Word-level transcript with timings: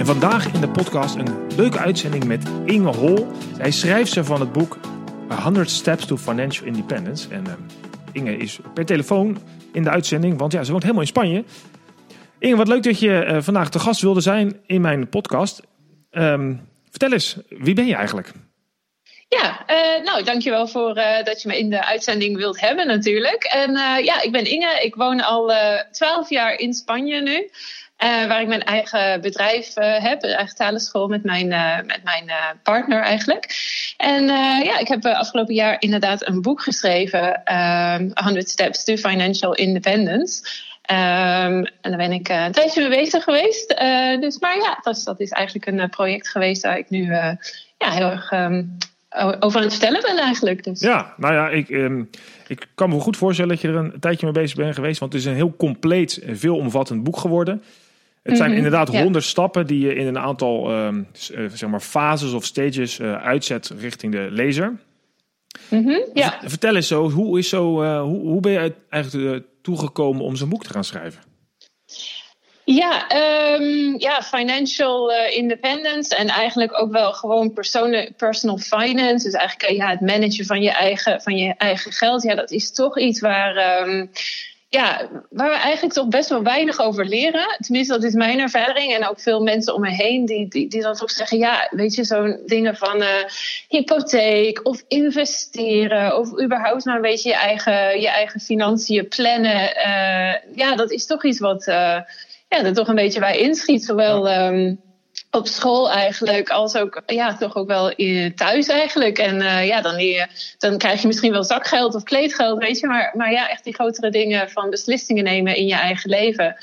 En 0.00 0.06
vandaag 0.06 0.52
in 0.52 0.60
de 0.60 0.68
podcast 0.68 1.14
een 1.14 1.56
leuke 1.56 1.78
uitzending 1.78 2.24
met 2.24 2.44
Inge 2.64 2.96
Hol. 2.96 3.26
Zij 3.56 3.70
schrijft 3.70 4.12
ze 4.12 4.24
van 4.24 4.40
het 4.40 4.52
boek 4.52 4.78
100 5.42 5.70
Steps 5.70 6.06
to 6.06 6.16
Financial 6.16 6.66
Independence. 6.66 7.28
En 7.28 7.44
uh, 7.46 7.52
Inge 8.12 8.36
is 8.36 8.58
per 8.74 8.84
telefoon 8.84 9.42
in 9.72 9.82
de 9.82 9.90
uitzending, 9.90 10.38
want 10.38 10.52
ja, 10.52 10.64
ze 10.64 10.70
woont 10.70 10.82
helemaal 10.82 11.02
in 11.02 11.08
Spanje. 11.08 11.44
Inge, 12.38 12.56
wat 12.56 12.68
leuk 12.68 12.82
dat 12.82 13.00
je 13.00 13.26
uh, 13.26 13.36
vandaag 13.40 13.70
te 13.70 13.78
gast 13.78 14.00
wilde 14.00 14.20
zijn 14.20 14.60
in 14.66 14.80
mijn 14.80 15.08
podcast. 15.08 15.60
Um, 16.10 16.68
vertel 16.90 17.12
eens, 17.12 17.36
wie 17.48 17.74
ben 17.74 17.86
je 17.86 17.94
eigenlijk? 17.94 18.32
Ja, 19.28 19.64
uh, 19.68 20.04
nou 20.04 20.24
dankjewel 20.24 20.68
voor 20.68 20.96
uh, 20.96 21.22
dat 21.24 21.42
je 21.42 21.48
me 21.48 21.58
in 21.58 21.70
de 21.70 21.86
uitzending 21.86 22.36
wilt 22.36 22.60
hebben 22.60 22.86
natuurlijk. 22.86 23.44
En 23.44 23.72
ja, 24.04 24.22
ik 24.22 24.32
ben 24.32 24.44
Inge, 24.44 24.80
ik 24.82 24.94
woon 24.94 25.20
al 25.20 25.52
twaalf 25.90 26.30
jaar 26.30 26.58
in 26.58 26.74
Spanje 26.74 27.20
nu. 27.20 27.50
Waar 28.00 28.40
ik 28.40 28.48
mijn 28.48 28.62
eigen 28.62 29.20
bedrijf 29.20 29.74
heb, 29.74 30.22
een 30.22 30.30
eigen 30.30 30.56
talenschool 30.56 31.08
met 31.08 31.24
mijn, 31.24 31.48
met 31.86 32.00
mijn 32.04 32.30
partner 32.62 33.02
eigenlijk. 33.02 33.46
En 33.96 34.26
ja, 34.64 34.78
ik 34.78 34.88
heb 34.88 35.04
afgelopen 35.04 35.54
jaar 35.54 35.76
inderdaad 35.78 36.26
een 36.26 36.42
boek 36.42 36.62
geschreven, 36.62 37.42
100 38.14 38.48
Steps 38.48 38.84
to 38.84 38.96
Financial 38.96 39.54
Independence. 39.54 40.42
Um, 40.90 40.96
en 41.80 41.90
daar 41.90 41.96
ben 41.96 42.12
ik 42.12 42.28
een 42.28 42.52
tijdje 42.52 42.88
mee 42.88 42.98
bezig 42.98 43.24
geweest. 43.24 43.68
Dus, 44.20 44.38
maar 44.38 44.56
ja, 44.56 44.78
dat 44.82 44.96
is, 44.96 45.04
dat 45.04 45.20
is 45.20 45.30
eigenlijk 45.30 45.66
een 45.66 45.90
project 45.90 46.28
geweest 46.28 46.62
waar 46.62 46.78
ik 46.78 46.90
nu 46.90 47.12
ja, 47.78 47.90
heel 47.90 48.10
erg 48.10 48.32
um, 48.32 48.76
over 49.40 49.58
aan 49.58 49.64
het 49.64 49.72
vertellen 49.72 50.02
ben 50.02 50.18
eigenlijk. 50.18 50.64
Dus. 50.64 50.80
Ja, 50.80 51.14
nou 51.16 51.34
ja, 51.34 51.48
ik, 51.48 51.68
ik 52.46 52.66
kan 52.74 52.88
me 52.88 53.00
goed 53.00 53.16
voorstellen 53.16 53.50
dat 53.50 53.60
je 53.60 53.68
er 53.68 53.76
een 53.76 54.00
tijdje 54.00 54.26
mee 54.26 54.34
bezig 54.34 54.56
bent 54.56 54.74
geweest. 54.74 55.00
Want 55.00 55.12
het 55.12 55.20
is 55.22 55.28
een 55.28 55.34
heel 55.34 55.56
compleet 55.56 56.16
en 56.16 56.38
veelomvattend 56.38 57.02
boek 57.02 57.16
geworden. 57.16 57.62
Het 58.22 58.36
zijn 58.36 58.50
mm 58.50 58.56
-hmm, 58.56 58.64
inderdaad 58.64 58.88
honderd 58.88 59.24
stappen 59.24 59.66
die 59.66 59.86
je 59.86 59.94
in 59.94 60.06
een 60.06 60.18
aantal 60.18 60.70
zeg 61.52 61.66
maar 61.66 61.80
fases 61.80 62.32
of 62.32 62.44
stages 62.44 63.00
uitzet 63.00 63.72
richting 63.78 64.12
de 64.12 64.28
lezer. 64.30 64.78
Mm 65.68 65.84
-hmm, 65.84 66.04
ja. 66.14 66.40
Vertel 66.44 66.76
eens 66.76 66.88
zo, 66.88 67.10
hoe, 67.10 67.38
is 67.38 67.48
zo 67.48 67.64
hoe, 68.02 68.20
hoe 68.20 68.40
ben 68.40 68.52
je 68.52 68.74
eigenlijk 68.88 69.46
toegekomen 69.62 70.24
om 70.24 70.36
zo'n 70.36 70.48
boek 70.48 70.64
te 70.64 70.72
gaan 70.72 70.84
schrijven? 70.84 71.22
Ja, 72.74 73.06
um, 73.54 73.98
ja 73.98 74.22
financial 74.22 75.12
uh, 75.12 75.36
independence 75.36 76.16
en 76.16 76.28
eigenlijk 76.28 76.80
ook 76.80 76.92
wel 76.92 77.12
gewoon 77.12 77.52
personal, 77.52 78.06
personal 78.16 78.58
finance. 78.58 79.24
Dus 79.24 79.32
eigenlijk 79.32 79.72
ja, 79.72 79.88
het 79.88 80.00
managen 80.00 80.44
van 80.44 80.62
je, 80.62 80.70
eigen, 80.70 81.20
van 81.20 81.36
je 81.36 81.54
eigen 81.56 81.92
geld. 81.92 82.22
Ja, 82.22 82.34
dat 82.34 82.50
is 82.50 82.72
toch 82.72 82.98
iets 82.98 83.20
waar, 83.20 83.82
um, 83.88 84.10
ja, 84.70 85.08
waar 85.30 85.48
we 85.48 85.56
eigenlijk 85.56 85.94
toch 85.94 86.08
best 86.08 86.28
wel 86.28 86.42
weinig 86.42 86.80
over 86.80 87.06
leren. 87.06 87.56
Tenminste, 87.58 87.92
dat 87.92 88.02
is 88.02 88.14
mijn 88.14 88.38
ervaring. 88.38 88.94
En 88.94 89.08
ook 89.08 89.20
veel 89.20 89.42
mensen 89.42 89.74
om 89.74 89.80
me 89.80 89.90
heen 89.90 90.24
die, 90.24 90.48
die, 90.48 90.68
die 90.68 90.82
dan 90.82 90.94
toch 90.94 91.10
zeggen: 91.10 91.38
ja, 91.38 91.68
weet 91.70 91.94
je, 91.94 92.04
zo'n 92.04 92.40
dingen 92.46 92.76
van 92.76 93.02
uh, 93.02 93.08
hypotheek 93.68 94.60
of 94.66 94.84
investeren. 94.88 96.18
Of 96.18 96.42
überhaupt 96.42 96.84
maar 96.84 96.96
een 96.96 97.02
beetje 97.02 97.28
je 97.28 97.34
eigen, 97.34 98.00
je 98.00 98.08
eigen 98.08 98.40
financiën 98.40 99.08
plannen. 99.08 99.76
Uh, 99.76 100.56
ja, 100.56 100.76
dat 100.76 100.90
is 100.90 101.06
toch 101.06 101.24
iets 101.24 101.38
wat 101.38 101.66
uh, 101.66 101.74
ja, 102.48 102.64
er 102.64 102.74
toch 102.74 102.88
een 102.88 102.94
beetje 102.94 103.20
bij 103.20 103.38
inschiet. 103.38 103.84
Zowel. 103.84 104.30
Um, 104.30 104.80
op 105.30 105.46
school 105.46 105.90
eigenlijk, 105.90 106.48
als 106.48 106.76
ook 106.76 107.02
ja, 107.06 107.36
toch 107.36 107.56
ook 107.56 107.68
wel 107.68 107.94
thuis 108.34 108.66
eigenlijk. 108.66 109.18
En 109.18 109.40
uh, 109.40 109.66
ja, 109.66 109.80
dan, 109.80 109.96
die, 109.96 110.26
dan 110.58 110.78
krijg 110.78 111.00
je 111.00 111.06
misschien 111.06 111.32
wel 111.32 111.44
zakgeld 111.44 111.94
of 111.94 112.02
kleedgeld, 112.02 112.58
weet 112.58 112.78
je. 112.78 112.86
Maar, 112.86 113.12
maar 113.16 113.32
ja, 113.32 113.48
echt 113.48 113.64
die 113.64 113.74
grotere 113.74 114.10
dingen 114.10 114.50
van 114.50 114.70
beslissingen 114.70 115.24
nemen 115.24 115.56
in 115.56 115.66
je 115.66 115.74
eigen 115.74 116.10
leven. 116.10 116.56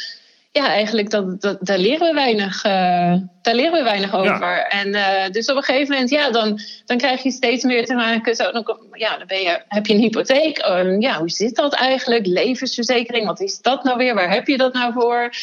Ja, 0.57 0.67
eigenlijk, 0.67 1.09
dat, 1.09 1.41
dat, 1.41 1.57
daar 1.61 1.77
leren 1.77 2.07
we 2.07 2.13
weinig, 2.13 2.65
uh, 2.65 3.15
daar 3.41 3.55
leren 3.55 3.71
we 3.71 3.83
weinig 3.83 4.15
over. 4.15 4.55
Ja. 4.55 4.67
En 4.67 4.87
uh, 4.87 5.29
dus 5.31 5.49
op 5.49 5.55
een 5.55 5.63
gegeven 5.63 5.91
moment, 5.91 6.09
ja, 6.09 6.31
dan, 6.31 6.59
dan 6.85 6.97
krijg 6.97 7.23
je 7.23 7.31
steeds 7.31 7.63
meer 7.63 7.85
te 7.85 7.93
maken. 7.93 8.35
Zo, 8.35 8.51
dan, 8.51 8.77
ja, 8.91 9.17
dan 9.17 9.27
ben 9.27 9.41
je, 9.41 9.61
heb 9.67 9.85
je 9.85 9.93
een 9.93 9.99
hypotheek. 9.99 10.65
Um, 10.67 11.01
ja, 11.01 11.17
hoe 11.17 11.29
zit 11.29 11.55
dat 11.55 11.73
eigenlijk? 11.73 12.25
Levensverzekering, 12.25 13.25
wat 13.25 13.39
is 13.39 13.61
dat 13.61 13.83
nou 13.83 13.97
weer? 13.97 14.15
Waar 14.15 14.31
heb 14.31 14.47
je 14.47 14.57
dat 14.57 14.73
nou 14.73 14.93
voor? 14.93 15.33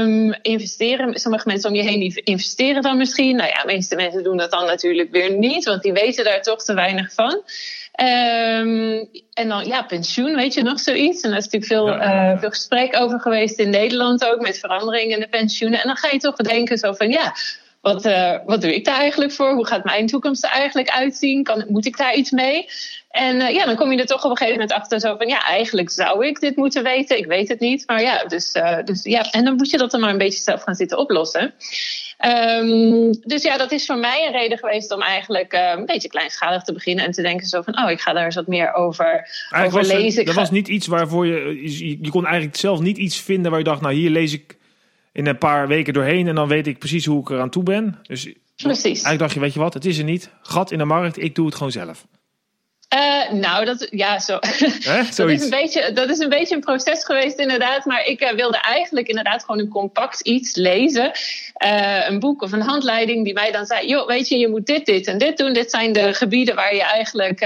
Um, 0.00 0.34
investeren, 0.42 1.20
sommige 1.20 1.48
mensen 1.48 1.70
om 1.70 1.76
je 1.76 1.82
heen 1.82 2.00
die 2.00 2.22
investeren 2.22 2.82
dan 2.82 2.96
misschien. 2.96 3.36
Nou 3.36 3.48
ja, 3.48 3.60
de 3.60 3.66
meeste 3.66 3.96
mensen 3.96 4.22
doen 4.22 4.36
dat 4.36 4.50
dan 4.50 4.66
natuurlijk 4.66 5.10
weer 5.10 5.30
niet, 5.32 5.64
want 5.64 5.82
die 5.82 5.92
weten 5.92 6.24
daar 6.24 6.42
toch 6.42 6.64
te 6.64 6.74
weinig 6.74 7.12
van. 7.12 7.42
Um, 8.00 9.08
en 9.32 9.48
dan, 9.48 9.66
ja, 9.66 9.82
pensioen, 9.82 10.34
weet 10.34 10.54
je 10.54 10.62
nog 10.62 10.80
zoiets? 10.80 11.20
En 11.20 11.30
daar 11.30 11.38
is 11.38 11.44
natuurlijk 11.44 11.72
veel, 11.72 11.86
ja. 11.86 12.32
Uh, 12.32 12.38
veel 12.40 12.48
gesprek 12.48 12.96
over 13.00 13.20
geweest 13.20 13.58
in 13.58 13.70
Nederland 13.70 14.24
ook, 14.24 14.40
met 14.40 14.58
veranderingen 14.58 15.14
in 15.14 15.20
de 15.20 15.28
pensioenen. 15.28 15.80
En 15.80 15.86
dan 15.86 15.96
ga 15.96 16.08
je 16.12 16.18
toch 16.18 16.36
denken 16.36 16.78
zo 16.78 16.92
van, 16.92 17.10
ja, 17.10 17.34
wat, 17.80 18.06
uh, 18.06 18.36
wat 18.46 18.60
doe 18.60 18.74
ik 18.74 18.84
daar 18.84 18.98
eigenlijk 18.98 19.32
voor? 19.32 19.52
Hoe 19.52 19.66
gaat 19.66 19.84
mijn 19.84 20.06
toekomst 20.06 20.44
er 20.44 20.50
eigenlijk 20.50 20.88
uitzien? 20.88 21.42
Kan, 21.42 21.64
moet 21.68 21.86
ik 21.86 21.96
daar 21.96 22.14
iets 22.14 22.30
mee? 22.30 22.66
En 23.10 23.36
uh, 23.36 23.50
ja, 23.50 23.64
dan 23.64 23.76
kom 23.76 23.92
je 23.92 23.98
er 23.98 24.06
toch 24.06 24.24
op 24.24 24.30
een 24.30 24.36
gegeven 24.36 24.60
moment 24.60 24.78
achter 24.78 25.00
zo 25.00 25.16
van... 25.16 25.28
ja, 25.28 25.44
eigenlijk 25.44 25.90
zou 25.90 26.26
ik 26.26 26.40
dit 26.40 26.56
moeten 26.56 26.82
weten. 26.82 27.18
Ik 27.18 27.26
weet 27.26 27.48
het 27.48 27.60
niet. 27.60 27.86
Maar 27.86 28.02
ja, 28.02 28.24
dus, 28.24 28.54
uh, 28.54 28.78
dus 28.84 29.02
ja, 29.02 29.30
en 29.30 29.44
dan 29.44 29.56
moet 29.56 29.70
je 29.70 29.78
dat 29.78 29.90
dan 29.90 30.00
maar 30.00 30.10
een 30.10 30.18
beetje 30.18 30.42
zelf 30.42 30.62
gaan 30.62 30.74
zitten 30.74 30.98
oplossen. 30.98 31.54
Um, 32.26 33.12
dus 33.20 33.42
ja, 33.42 33.56
dat 33.56 33.72
is 33.72 33.86
voor 33.86 33.98
mij 33.98 34.26
een 34.26 34.32
reden 34.32 34.58
geweest 34.58 34.92
om 34.92 35.02
eigenlijk 35.02 35.52
uh, 35.54 35.72
een 35.76 35.86
beetje 35.86 36.08
kleinschalig 36.08 36.62
te 36.62 36.72
beginnen. 36.72 37.04
En 37.04 37.10
te 37.10 37.22
denken 37.22 37.46
zo 37.46 37.62
van, 37.62 37.78
oh, 37.78 37.90
ik 37.90 38.00
ga 38.00 38.12
daar 38.12 38.24
eens 38.24 38.34
wat 38.34 38.46
meer 38.46 38.74
over, 38.74 39.28
over 39.56 39.70
was 39.70 39.86
lezen. 39.86 40.22
Er, 40.22 40.28
er 40.28 40.34
was 40.34 40.50
niet 40.50 40.68
iets 40.68 40.86
waarvoor 40.86 41.26
je, 41.26 41.62
je... 41.62 41.98
Je 42.00 42.10
kon 42.10 42.26
eigenlijk 42.26 42.56
zelf 42.56 42.80
niet 42.80 42.98
iets 42.98 43.20
vinden 43.20 43.50
waar 43.50 43.60
je 43.60 43.66
dacht... 43.66 43.80
nou, 43.80 43.94
hier 43.94 44.10
lees 44.10 44.32
ik 44.32 44.56
in 45.12 45.26
een 45.26 45.38
paar 45.38 45.68
weken 45.68 45.92
doorheen... 45.92 46.28
en 46.28 46.34
dan 46.34 46.48
weet 46.48 46.66
ik 46.66 46.78
precies 46.78 47.06
hoe 47.06 47.20
ik 47.20 47.30
eraan 47.30 47.50
toe 47.50 47.62
ben. 47.62 47.98
Dus 48.02 48.32
Precies. 48.56 48.84
eigenlijk 48.84 49.18
dacht 49.18 49.32
je, 49.32 49.40
weet 49.40 49.52
je 49.52 49.60
wat, 49.60 49.74
het 49.74 49.84
is 49.84 49.98
er 49.98 50.04
niet. 50.04 50.30
Gat 50.42 50.70
in 50.70 50.78
de 50.78 50.84
markt, 50.84 51.22
ik 51.22 51.34
doe 51.34 51.46
het 51.46 51.54
gewoon 51.54 51.72
zelf. 51.72 52.06
Uh, 52.94 53.30
nou, 53.30 53.64
dat, 53.64 53.86
ja, 53.90 54.18
zo. 54.18 54.38
dat, 54.84 55.18
is 55.18 55.42
een 55.42 55.50
beetje, 55.50 55.92
dat 55.92 56.10
is 56.10 56.18
een 56.18 56.28
beetje 56.28 56.54
een 56.54 56.60
proces 56.60 57.04
geweest, 57.04 57.38
inderdaad. 57.38 57.84
Maar 57.84 58.06
ik 58.06 58.22
uh, 58.22 58.30
wilde 58.30 58.58
eigenlijk 58.58 59.08
inderdaad 59.08 59.44
gewoon 59.44 59.60
een 59.60 59.68
compact 59.68 60.20
iets 60.20 60.54
lezen. 60.54 61.12
Uh, 61.64 62.08
een 62.08 62.18
boek 62.18 62.42
of 62.42 62.52
een 62.52 62.60
handleiding 62.60 63.24
die 63.24 63.32
mij 63.32 63.52
dan 63.52 63.66
zei: 63.66 63.86
joh, 63.86 64.06
weet 64.06 64.28
je, 64.28 64.38
je 64.38 64.48
moet 64.48 64.66
dit, 64.66 64.86
dit 64.86 65.06
en 65.06 65.18
dit 65.18 65.36
doen. 65.36 65.52
Dit 65.52 65.70
zijn 65.70 65.92
de 65.92 66.14
gebieden 66.14 66.54
waar 66.54 66.74
je 66.74 66.82
eigenlijk 66.82 67.40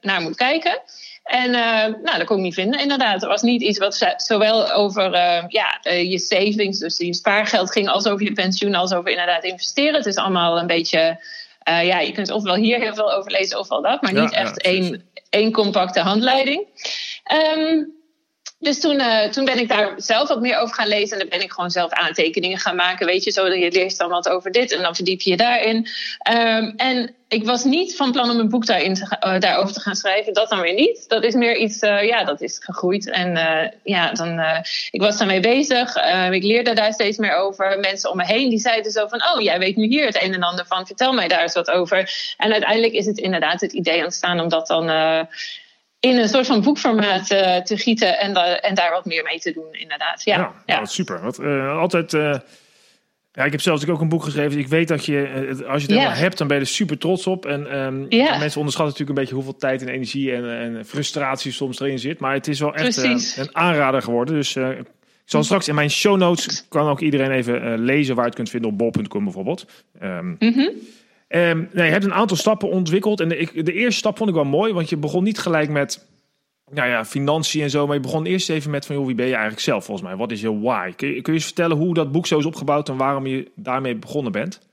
naar 0.00 0.22
moet 0.22 0.36
kijken. 0.36 0.80
En 1.22 1.50
nou, 1.50 2.16
dat 2.16 2.24
kon 2.24 2.36
ik 2.36 2.42
niet 2.42 2.54
vinden, 2.54 2.80
inderdaad. 2.80 3.22
Er 3.22 3.28
was 3.28 3.42
niet 3.42 3.62
iets 3.62 3.78
wat 3.78 4.14
zowel 4.16 4.72
over 4.72 5.10
ja, 5.48 5.80
je 5.82 6.18
savings, 6.18 6.78
dus 6.78 6.98
je 6.98 7.14
spaargeld 7.14 7.72
ging, 7.72 7.88
als 7.88 8.06
over 8.06 8.24
je 8.24 8.32
pensioen, 8.32 8.74
als 8.74 8.92
over 8.92 9.10
inderdaad 9.10 9.44
investeren. 9.44 9.94
Het 9.94 10.06
is 10.06 10.16
allemaal 10.16 10.58
een 10.58 10.66
beetje. 10.66 11.18
Uh, 11.68 11.86
ja, 11.86 12.00
je 12.00 12.12
kunt 12.12 12.30
ofwel 12.30 12.54
hier 12.54 12.80
heel 12.80 12.94
veel 12.94 13.12
over 13.12 13.30
lezen, 13.30 13.58
ofwel 13.58 13.82
dat, 13.82 14.02
maar 14.02 14.12
niet 14.12 14.30
ja, 14.30 14.38
echt 14.38 14.62
één, 14.62 15.02
één 15.30 15.52
compacte 15.52 16.00
handleiding. 16.00 16.66
Um, 17.56 17.97
dus 18.60 18.80
toen, 18.80 18.94
uh, 18.94 19.24
toen 19.24 19.44
ben 19.44 19.58
ik 19.58 19.68
daar 19.68 19.94
zelf 19.96 20.28
wat 20.28 20.40
meer 20.40 20.58
over 20.58 20.74
gaan 20.74 20.88
lezen. 20.88 21.12
En 21.12 21.18
dan 21.18 21.38
ben 21.38 21.46
ik 21.46 21.52
gewoon 21.52 21.70
zelf 21.70 21.92
aantekeningen 21.92 22.58
gaan 22.58 22.76
maken. 22.76 23.06
Weet 23.06 23.24
je, 23.24 23.30
zo 23.30 23.48
dat 23.48 23.58
je 23.58 23.72
leest 23.72 23.98
dan 23.98 24.08
wat 24.08 24.28
over 24.28 24.50
dit 24.50 24.72
en 24.72 24.82
dan 24.82 24.94
verdiep 24.94 25.20
je 25.20 25.30
je 25.30 25.36
daarin. 25.36 25.76
Um, 26.30 26.72
en 26.76 27.14
ik 27.28 27.44
was 27.44 27.64
niet 27.64 27.96
van 27.96 28.12
plan 28.12 28.30
om 28.30 28.38
een 28.38 28.48
boek 28.48 28.66
daarin 28.66 28.94
te, 28.94 29.16
uh, 29.26 29.40
daarover 29.40 29.74
te 29.74 29.80
gaan 29.80 29.94
schrijven. 29.94 30.32
Dat 30.32 30.48
dan 30.48 30.60
weer 30.60 30.74
niet. 30.74 31.08
Dat 31.08 31.24
is 31.24 31.34
meer 31.34 31.56
iets, 31.56 31.82
uh, 31.82 32.06
ja, 32.06 32.24
dat 32.24 32.40
is 32.40 32.58
gegroeid. 32.64 33.10
En 33.10 33.36
ja, 33.84 34.12
dan, 34.12 34.40
ik 34.90 35.00
was 35.00 35.18
daarmee 35.18 35.40
bezig. 35.40 35.96
ik 36.30 36.42
leerde 36.42 36.74
daar 36.74 36.92
steeds 36.92 37.18
meer 37.18 37.34
over. 37.34 37.78
Mensen 37.78 38.10
om 38.10 38.16
me 38.16 38.24
heen 38.24 38.48
die 38.48 38.58
zeiden 38.58 38.92
zo 38.92 39.06
van, 39.06 39.22
oh, 39.34 39.40
jij 39.40 39.58
weet 39.58 39.76
nu 39.76 39.86
hier 39.86 40.06
het 40.06 40.22
een 40.22 40.34
en 40.34 40.42
ander 40.42 40.66
van. 40.66 40.86
Vertel 40.86 41.12
mij 41.12 41.28
daar 41.28 41.42
eens 41.42 41.54
wat 41.54 41.70
over. 41.70 42.34
En 42.36 42.52
uiteindelijk 42.52 42.92
is 42.92 43.06
het 43.06 43.18
inderdaad 43.18 43.60
het 43.60 43.72
idee 43.72 44.04
ontstaan 44.04 44.40
om 44.40 44.48
dat 44.48 44.66
dan 44.66 44.88
in 46.00 46.16
een 46.16 46.28
soort 46.28 46.46
van 46.46 46.62
boekformaat 46.62 47.30
uh, 47.30 47.56
te 47.56 47.76
gieten 47.76 48.18
en, 48.18 48.34
da 48.34 48.56
en 48.56 48.74
daar 48.74 48.90
wat 48.90 49.04
meer 49.04 49.22
mee 49.22 49.38
te 49.38 49.52
doen, 49.52 49.72
inderdaad. 49.72 50.24
Ja, 50.24 50.36
ja, 50.36 50.54
ja. 50.66 50.84
super. 50.84 51.20
Want, 51.20 51.40
uh, 51.40 51.78
altijd. 51.78 52.12
Uh, 52.12 52.34
ja, 53.32 53.44
ik 53.44 53.52
heb 53.52 53.60
zelfs 53.60 53.88
ook 53.88 54.00
een 54.00 54.08
boek 54.08 54.22
geschreven. 54.22 54.58
Ik 54.58 54.68
weet 54.68 54.88
dat 54.88 55.04
je, 55.04 55.64
als 55.68 55.82
je 55.84 55.92
het 55.92 56.02
ja. 56.02 56.12
hebt, 56.12 56.38
dan 56.38 56.46
ben 56.46 56.56
je 56.56 56.62
er 56.62 56.68
super 56.68 56.98
trots 56.98 57.26
op. 57.26 57.46
En 57.46 57.78
um, 57.78 58.06
ja. 58.08 58.38
mensen 58.38 58.58
onderschatten 58.58 58.84
natuurlijk 58.84 59.08
een 59.08 59.14
beetje 59.14 59.34
hoeveel 59.34 59.56
tijd 59.56 59.82
en 59.82 59.88
energie 59.88 60.32
en, 60.32 60.50
en 60.50 60.86
frustratie 60.86 61.52
soms 61.52 61.80
erin 61.80 61.98
zit. 61.98 62.18
Maar 62.18 62.34
het 62.34 62.48
is 62.48 62.60
wel 62.60 62.74
echt 62.74 62.96
een 63.36 63.56
aanrader 63.56 64.02
geworden. 64.02 64.34
Dus 64.34 64.56
Ik 64.56 64.84
zal 65.24 65.44
straks 65.44 65.68
in 65.68 65.74
mijn 65.74 65.90
show 65.90 66.16
notes 66.16 66.68
kan 66.68 66.88
ook 66.88 67.00
iedereen 67.00 67.30
even 67.30 67.78
lezen 67.78 68.14
waar 68.14 68.24
je 68.24 68.30
het 68.30 68.38
kunt 68.38 68.50
vinden 68.50 68.70
op 68.70 68.78
bol.com 68.78 69.24
bijvoorbeeld. 69.24 69.66
Um, 70.02 70.36
nee, 71.28 71.68
je 71.72 71.92
hebt 71.92 72.04
een 72.04 72.14
aantal 72.14 72.36
stappen 72.36 72.70
ontwikkeld. 72.70 73.20
En 73.20 73.28
de, 73.28 73.62
de 73.62 73.72
eerste 73.72 73.98
stap 73.98 74.16
vond 74.16 74.28
ik 74.28 74.34
wel 74.34 74.44
mooi, 74.44 74.72
want 74.72 74.88
je 74.88 74.96
begon 74.96 75.24
niet 75.24 75.38
gelijk 75.38 75.68
met 75.68 76.06
nou 76.70 76.88
ja, 76.88 77.04
financiën 77.04 77.62
en 77.62 77.70
zo. 77.70 77.86
Maar 77.86 77.94
je 77.94 78.02
begon 78.02 78.26
eerst 78.26 78.50
even 78.50 78.70
met 78.70 78.86
van, 78.86 78.96
joh, 78.96 79.06
wie 79.06 79.14
ben 79.14 79.26
je 79.26 79.32
eigenlijk 79.32 79.62
zelf 79.62 79.84
volgens 79.84 80.06
mij? 80.06 80.16
Wat 80.16 80.30
is 80.30 80.40
je 80.40 80.60
why? 80.60 80.92
Kun 80.96 81.22
kun 81.22 81.32
je 81.32 81.38
eens 81.38 81.44
vertellen 81.44 81.76
hoe 81.76 81.94
dat 81.94 82.12
boek 82.12 82.26
zo 82.26 82.38
is 82.38 82.44
opgebouwd 82.44 82.88
en 82.88 82.96
waarom 82.96 83.26
je 83.26 83.50
daarmee 83.54 83.96
begonnen 83.96 84.32
bent? 84.32 84.67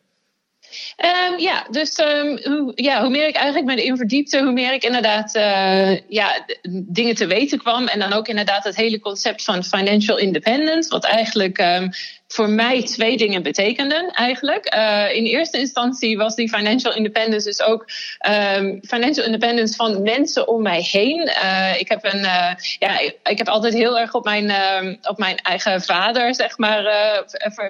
Um, 0.98 1.40
ja, 1.40 1.68
dus 1.70 2.00
um, 2.00 2.40
hoe, 2.44 2.72
ja, 2.76 3.02
hoe 3.02 3.10
meer 3.10 3.28
ik 3.28 3.36
eigenlijk 3.36 3.66
me 3.66 3.82
erin 3.82 3.98
verdiepte, 3.98 4.44
hoe 4.44 4.52
meer 4.52 4.74
ik 4.74 4.84
inderdaad 4.84 5.36
uh, 5.36 6.00
ja, 6.10 6.46
dingen 6.72 7.16
te 7.16 7.26
weten 7.26 7.58
kwam. 7.58 7.88
En 7.88 8.00
dan 8.00 8.14
ook 8.14 8.28
inderdaad 8.28 8.64
het 8.64 8.76
hele 8.76 9.00
concept 9.00 9.44
van 9.44 9.64
financial 9.64 10.18
independence, 10.18 10.90
wat 10.90 11.06
eigenlijk 11.06 11.60
um, 11.60 11.90
voor 12.28 12.50
mij 12.50 12.84
twee 12.84 13.18
dingen 13.18 13.44
betekenden 13.44 14.12
eigenlijk. 14.12 14.76
Uh, 14.76 15.16
in 15.16 15.24
eerste 15.24 15.58
instantie 15.58 16.18
was 16.18 16.36
die 16.36 16.50
financial 16.50 16.94
independence 16.94 17.48
dus 17.48 17.62
ook 17.62 17.86
financial 18.82 19.26
independence 19.26 19.76
van 19.76 20.02
mensen 20.02 20.48
om 20.48 20.62
mij 20.62 20.88
heen. 20.92 21.32
Uh, 21.44 21.80
ik 21.80 21.90
heb 21.90 22.04
een, 22.04 22.22
ja, 22.80 23.00
ik 23.24 23.38
heb 23.38 23.48
altijd 23.48 23.74
heel 23.74 24.00
erg 24.00 24.14
op 24.14 24.24
mijn, 24.24 24.52
op 25.02 25.18
mijn 25.18 25.38
eigen 25.38 25.82
vader, 25.82 26.36
zeg 26.36 26.58
maar, 26.58 26.84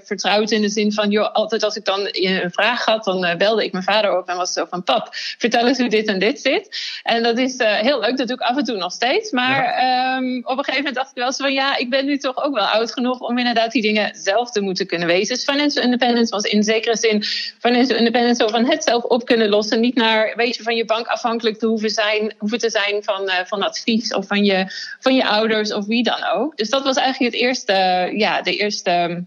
vertrouwd 0.04 0.52
in 0.52 0.62
de 0.62 0.70
zin 0.70 0.94
van, 0.94 1.10
joh, 1.10 1.34
altijd 1.34 1.64
als 1.64 1.76
ik 1.76 1.86
dan 1.86 2.08
een 2.12 2.52
vraag 2.52 2.85
dan 2.86 3.38
belde 3.38 3.64
ik 3.64 3.72
mijn 3.72 3.84
vader 3.84 4.18
op 4.18 4.28
en 4.28 4.38
was 4.38 4.54
zo 4.54 4.66
van, 4.70 4.84
pap, 4.84 5.08
vertel 5.12 5.68
eens 5.68 5.78
hoe 5.78 5.90
dit 5.90 6.08
en 6.08 6.20
dit 6.20 6.40
zit. 6.42 6.78
En 7.04 7.24
dat 7.24 7.38
is 7.38 7.58
heel 7.58 8.00
leuk, 8.00 8.18
dat 8.18 8.28
doe 8.28 8.38
ik 8.38 8.44
af 8.44 8.58
en 8.58 8.64
toe 8.64 8.78
nog 8.78 8.92
steeds. 8.92 9.32
Maar 9.32 9.64
ja. 9.64 10.18
um, 10.18 10.38
op 10.38 10.58
een 10.58 10.64
gegeven 10.64 10.78
moment 10.78 10.96
dacht 10.96 11.10
ik 11.10 11.16
wel 11.16 11.32
zo 11.32 11.44
van, 11.44 11.54
ja, 11.54 11.78
ik 11.78 11.90
ben 11.90 12.06
nu 12.06 12.18
toch 12.18 12.44
ook 12.44 12.54
wel 12.54 12.66
oud 12.66 12.92
genoeg 12.92 13.20
om 13.20 13.38
inderdaad 13.38 13.72
die 13.72 13.82
dingen 13.82 14.16
zelf 14.16 14.52
te 14.52 14.62
moeten 14.62 14.88
kunnen 14.88 15.08
wezen. 15.08 15.36
Dus 15.36 15.44
financial 15.44 15.84
independence 15.84 16.32
was 16.32 16.44
in 16.44 16.64
zekere 16.64 16.98
zin 16.98 17.24
financial 17.60 17.98
independence 17.98 18.44
zo 18.44 18.50
van 18.50 18.66
het 18.66 18.84
zelf 18.84 19.04
op 19.04 19.26
kunnen 19.26 19.50
lossen. 19.50 19.80
Niet 19.80 19.96
naar, 19.96 20.34
weet 20.36 20.56
je, 20.56 20.64
van 20.64 20.76
je 20.76 20.86
bank 20.86 21.08
afhankelijk 21.08 21.58
te 21.60 21.68
hoeven, 21.68 21.90
zijn, 21.90 22.34
hoeven 22.38 22.60
te 22.60 22.70
zijn 22.70 23.04
van, 23.04 23.24
uh, 23.24 23.34
van 23.46 23.64
advies 23.64 24.14
of 24.14 24.28
van 24.28 24.44
je, 24.44 24.66
van 25.00 25.16
je 25.16 25.28
ouders 25.28 25.74
of 25.74 25.86
wie 25.86 26.04
dan 26.04 26.24
ook. 26.34 26.58
Dus 26.58 26.70
dat 26.70 26.84
was 26.84 26.96
eigenlijk 26.96 27.34
het 27.34 27.42
eerste, 27.42 27.74
ja, 28.14 28.42
de 28.42 28.56
eerste 28.56 29.24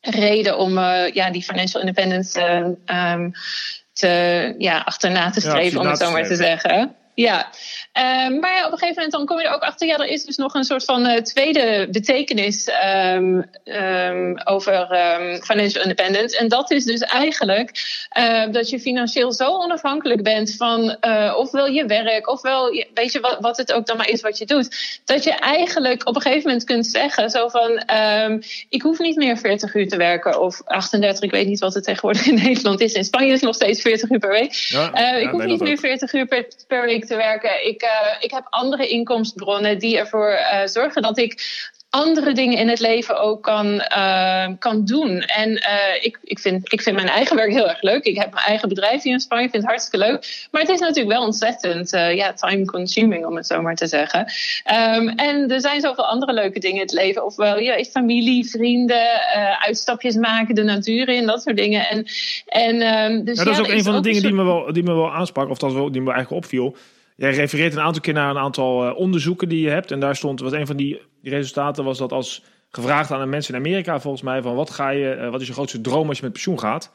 reden 0.00 0.58
om 0.58 0.78
uh, 0.78 1.08
ja, 1.12 1.30
die 1.30 1.42
financial 1.42 1.80
independence 1.80 2.40
um, 2.86 3.32
te, 3.92 4.54
ja, 4.58 4.78
achterna 4.78 5.30
te 5.30 5.40
streven, 5.40 5.72
ja, 5.72 5.80
om 5.80 5.86
het 5.86 5.98
zo 5.98 6.10
maar 6.10 6.26
te 6.26 6.36
zeggen. 6.36 6.96
Ja, 7.20 7.50
Um, 7.98 8.38
maar 8.38 8.66
op 8.66 8.72
een 8.72 8.78
gegeven 8.78 8.94
moment 8.94 9.12
dan 9.12 9.26
kom 9.26 9.38
je 9.38 9.46
er 9.46 9.54
ook 9.54 9.62
achter, 9.62 9.86
ja, 9.86 9.96
er 9.96 10.06
is 10.06 10.24
dus 10.24 10.36
nog 10.36 10.54
een 10.54 10.64
soort 10.64 10.84
van 10.84 11.06
uh, 11.06 11.16
tweede 11.16 11.88
betekenis 11.90 12.68
um, 13.14 13.44
um, 13.64 14.40
over 14.44 14.86
financial 15.42 15.82
independence. 15.82 16.38
En 16.38 16.48
dat 16.48 16.70
is 16.70 16.84
dus 16.84 17.00
eigenlijk 17.00 17.70
uh, 18.18 18.44
dat 18.50 18.70
je 18.70 18.80
financieel 18.80 19.32
zo 19.32 19.48
onafhankelijk 19.48 20.22
bent 20.22 20.54
van 20.56 20.96
uh, 21.00 21.34
ofwel 21.36 21.66
je 21.66 21.86
werk, 21.86 22.28
ofwel, 22.28 22.84
weet 22.94 23.12
je 23.12 23.20
wat, 23.20 23.36
wat 23.40 23.56
het 23.56 23.72
ook 23.72 23.86
dan 23.86 23.96
maar 23.96 24.08
is 24.08 24.20
wat 24.20 24.38
je 24.38 24.46
doet. 24.46 25.00
Dat 25.04 25.24
je 25.24 25.32
eigenlijk 25.32 26.08
op 26.08 26.14
een 26.14 26.22
gegeven 26.22 26.46
moment 26.46 26.66
kunt 26.66 26.86
zeggen, 26.86 27.30
zo 27.30 27.48
van, 27.48 27.82
ik 28.68 28.82
hoef 28.82 28.98
niet 28.98 29.16
meer 29.16 29.38
40 29.38 29.74
uur 29.74 29.88
te 29.88 29.96
werken 29.96 30.40
of 30.40 30.62
38, 30.64 31.22
ik 31.22 31.30
weet 31.30 31.46
niet 31.46 31.60
wat 31.60 31.74
het 31.74 31.84
tegenwoordig 31.84 32.26
in 32.26 32.34
Nederland 32.34 32.80
is. 32.80 32.92
In 32.92 33.04
Spanje 33.04 33.26
is 33.26 33.32
het 33.32 33.42
nog 33.42 33.54
steeds 33.54 33.82
40 33.82 34.10
uur 34.10 34.18
per 34.18 34.30
week. 34.30 34.52
Ja, 34.52 34.90
ja, 34.94 35.12
ik 35.12 35.28
hoef 35.28 35.44
niet 35.44 35.60
meer 35.60 35.78
40 35.78 36.12
uur 36.12 36.26
per, 36.26 36.46
per 36.66 36.84
week 36.84 37.06
te 37.08 37.16
werken. 37.16 37.66
Ik 37.66 37.82
uh, 37.82 37.88
ik 38.20 38.30
heb 38.30 38.46
andere 38.50 38.88
inkomstenbronnen 38.88 39.78
die 39.78 39.98
ervoor 39.98 40.30
uh, 40.30 40.60
zorgen 40.64 41.02
dat 41.02 41.18
ik 41.18 41.66
andere 41.90 42.32
dingen 42.32 42.58
in 42.58 42.68
het 42.68 42.80
leven 42.80 43.20
ook 43.20 43.42
kan, 43.42 43.66
uh, 43.74 44.46
kan 44.58 44.84
doen. 44.84 45.20
En 45.20 45.50
uh, 45.50 45.94
ik, 46.00 46.18
ik, 46.22 46.38
vind, 46.38 46.72
ik 46.72 46.82
vind 46.82 46.96
mijn 46.96 47.08
eigen 47.08 47.36
werk 47.36 47.52
heel 47.52 47.68
erg 47.68 47.82
leuk. 47.82 48.04
Ik 48.04 48.16
heb 48.16 48.32
mijn 48.32 48.46
eigen 48.46 48.68
bedrijf 48.68 49.02
hier 49.02 49.12
in 49.12 49.20
Spanje. 49.20 49.44
Ik 49.44 49.50
vind 49.50 49.62
het 49.62 49.72
hartstikke 49.72 50.06
leuk. 50.06 50.48
Maar 50.50 50.60
het 50.60 50.70
is 50.70 50.80
natuurlijk 50.80 51.16
wel 51.16 51.24
ontzettend 51.24 51.92
uh, 51.92 52.14
ja, 52.14 52.32
time 52.32 52.64
consuming, 52.64 53.26
om 53.26 53.36
het 53.36 53.46
zo 53.46 53.62
maar 53.62 53.74
te 53.74 53.86
zeggen. 53.86 54.20
Um, 54.20 55.08
en 55.08 55.50
er 55.50 55.60
zijn 55.60 55.80
zoveel 55.80 56.06
andere 56.06 56.32
leuke 56.32 56.58
dingen 56.58 56.76
in 56.76 56.82
het 56.82 56.92
leven. 56.92 57.24
Ofwel 57.24 57.58
ja, 57.58 57.84
familie, 57.84 58.50
vrienden, 58.50 59.06
uitstapjes 59.58 60.14
maken, 60.14 60.54
de 60.54 60.62
natuur 60.62 61.08
in, 61.08 61.26
dat 61.26 61.42
soort 61.42 61.56
dingen. 61.56 61.88
En, 61.88 62.06
en, 62.46 63.02
um, 63.02 63.24
dus 63.24 63.38
ja, 63.38 63.44
dat 63.44 63.52
is 63.52 63.60
ook 63.60 63.68
een 63.68 63.82
van 63.82 63.94
de 63.94 64.00
dingen 64.00 64.22
die 64.22 64.32
me, 64.32 64.44
wel, 64.44 64.72
die 64.72 64.82
me 64.82 64.94
wel 64.94 65.12
aansprak, 65.12 65.48
of 65.48 65.58
dat 65.58 65.72
wel, 65.72 65.92
die 65.92 66.00
me 66.00 66.12
eigenlijk 66.12 66.44
opviel. 66.44 66.76
Jij 67.18 67.30
refereert 67.30 67.72
een 67.72 67.80
aantal 67.80 68.00
keer 68.00 68.14
naar 68.14 68.30
een 68.30 68.38
aantal 68.38 68.86
uh, 68.86 68.96
onderzoeken 68.96 69.48
die 69.48 69.60
je 69.60 69.70
hebt. 69.70 69.90
En 69.90 70.00
daar 70.00 70.16
stond, 70.16 70.40
wat 70.40 70.52
een 70.52 70.66
van 70.66 70.76
die, 70.76 71.00
resultaten 71.22 71.84
was 71.84 71.98
dat 71.98 72.12
als 72.12 72.44
gevraagd 72.70 73.10
aan 73.10 73.20
de 73.20 73.26
mensen 73.26 73.54
in 73.54 73.60
Amerika, 73.60 74.00
volgens 74.00 74.22
mij, 74.22 74.42
van 74.42 74.54
wat 74.54 74.70
ga 74.70 74.90
je, 74.90 75.16
uh, 75.20 75.30
wat 75.30 75.40
is 75.40 75.46
je 75.46 75.52
grootste 75.52 75.80
droom 75.80 76.08
als 76.08 76.16
je 76.16 76.22
met 76.22 76.32
pensioen 76.32 76.58
gaat? 76.58 76.92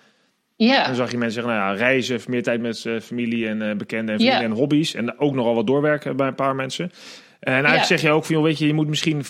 Ja. 0.55 0.79
En 0.79 0.85
dan 0.85 0.95
zag 0.95 1.11
je 1.11 1.17
mensen 1.17 1.41
zeggen, 1.41 1.59
nou 1.59 1.71
ja, 1.73 1.85
reizen, 1.85 2.19
meer 2.27 2.43
tijd 2.43 2.61
met 2.61 2.83
uh, 2.83 2.99
familie 2.99 3.47
en 3.47 3.77
bekenden 3.77 4.15
en 4.15 4.21
vrienden 4.21 4.43
en 4.43 4.51
hobby's. 4.51 4.93
En 4.93 5.19
ook 5.19 5.33
nogal 5.33 5.55
wat 5.55 5.67
doorwerken 5.67 6.15
bij 6.15 6.27
een 6.27 6.35
paar 6.35 6.55
mensen. 6.55 6.91
En 7.39 7.51
eigenlijk 7.51 7.81
ja. 7.81 7.87
zeg 7.87 8.01
je 8.01 8.11
ook 8.11 8.25
van, 8.25 8.35
joh, 8.35 8.43
weet 8.43 8.57
je, 8.57 8.67
je 8.67 8.73
moet 8.73 8.87
misschien 8.87 9.23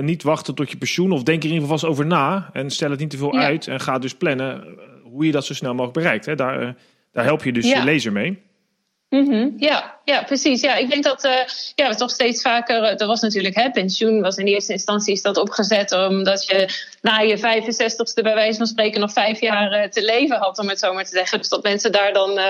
niet 0.00 0.22
wachten 0.22 0.54
tot 0.54 0.70
je 0.70 0.76
pensioen. 0.76 1.12
Of 1.12 1.22
denk 1.22 1.42
er 1.42 1.48
in 1.48 1.54
ieder 1.54 1.68
geval 1.68 1.78
vast 1.78 1.92
over 1.92 2.06
na. 2.06 2.50
En 2.52 2.70
stel 2.70 2.90
het 2.90 3.00
niet 3.00 3.10
te 3.10 3.16
veel 3.16 3.38
uit. 3.38 3.66
En 3.66 3.80
ga 3.80 3.98
dus 3.98 4.14
plannen 4.14 4.64
hoe 5.02 5.26
je 5.26 5.32
dat 5.32 5.44
zo 5.44 5.54
snel 5.54 5.70
mogelijk 5.70 5.98
bereikt. 5.98 6.26
Hè? 6.26 6.34
Daar, 6.34 6.74
daar 7.12 7.24
help 7.24 7.44
je 7.44 7.52
dus 7.52 7.70
je 7.70 7.84
lezer 7.84 8.12
mee. 8.12 8.38
Mm 9.10 9.30
-hmm. 9.30 9.54
Ja, 9.56 9.98
ja, 10.04 10.22
precies. 10.22 10.60
Ja, 10.60 10.74
ik 10.74 10.90
denk 10.90 11.04
dat 11.04 11.24
uh, 11.24 11.32
ja, 11.74 11.88
we 11.88 11.94
toch 11.94 12.10
steeds 12.10 12.42
vaker. 12.42 12.82
Uh, 12.82 12.96
dat 12.96 13.08
was 13.08 13.20
natuurlijk, 13.20 13.54
hè, 13.54 13.70
pensioen 13.70 14.20
was 14.20 14.36
in 14.36 14.46
eerste 14.46 14.72
instantie 14.72 15.12
is 15.12 15.22
dat 15.22 15.36
opgezet 15.36 15.92
omdat 15.92 16.46
je 16.46 16.68
na 17.02 17.18
je 17.18 17.38
65ste 17.38 18.22
bij 18.22 18.34
wijze 18.34 18.58
van 18.58 18.66
spreken 18.66 19.00
nog 19.00 19.12
vijf 19.12 19.40
jaar 19.40 19.72
uh, 19.72 19.88
te 19.88 20.04
leven 20.04 20.36
had, 20.36 20.58
om 20.58 20.68
het 20.68 20.78
zo 20.78 20.94
maar 20.94 21.04
te 21.04 21.10
zeggen. 21.10 21.38
Dus 21.38 21.48
dat 21.48 21.62
mensen 21.62 21.92
daar 21.92 22.12
dan 22.12 22.40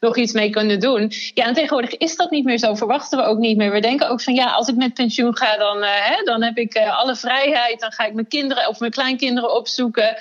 nog 0.00 0.16
iets 0.16 0.32
mee 0.32 0.50
kunnen 0.50 0.80
doen. 0.80 1.12
Ja, 1.34 1.46
en 1.46 1.54
tegenwoordig 1.54 1.96
is 1.96 2.16
dat 2.16 2.30
niet 2.30 2.44
meer 2.44 2.58
zo. 2.58 2.74
Verwachten 2.74 3.18
we 3.18 3.24
ook 3.24 3.38
niet 3.38 3.56
meer. 3.56 3.72
We 3.72 3.80
denken 3.80 4.08
ook 4.08 4.22
van 4.22 4.34
ja, 4.34 4.50
als 4.50 4.68
ik 4.68 4.76
met 4.76 4.94
pensioen 4.94 5.36
ga, 5.36 5.56
dan, 5.56 5.82
hè, 5.82 6.22
dan 6.24 6.42
heb 6.42 6.56
ik 6.56 6.76
alle 6.76 7.16
vrijheid. 7.16 7.80
Dan 7.80 7.92
ga 7.92 8.04
ik 8.04 8.14
mijn 8.14 8.28
kinderen 8.28 8.68
of 8.68 8.78
mijn 8.78 8.92
kleinkinderen 8.92 9.54
opzoeken. 9.54 10.16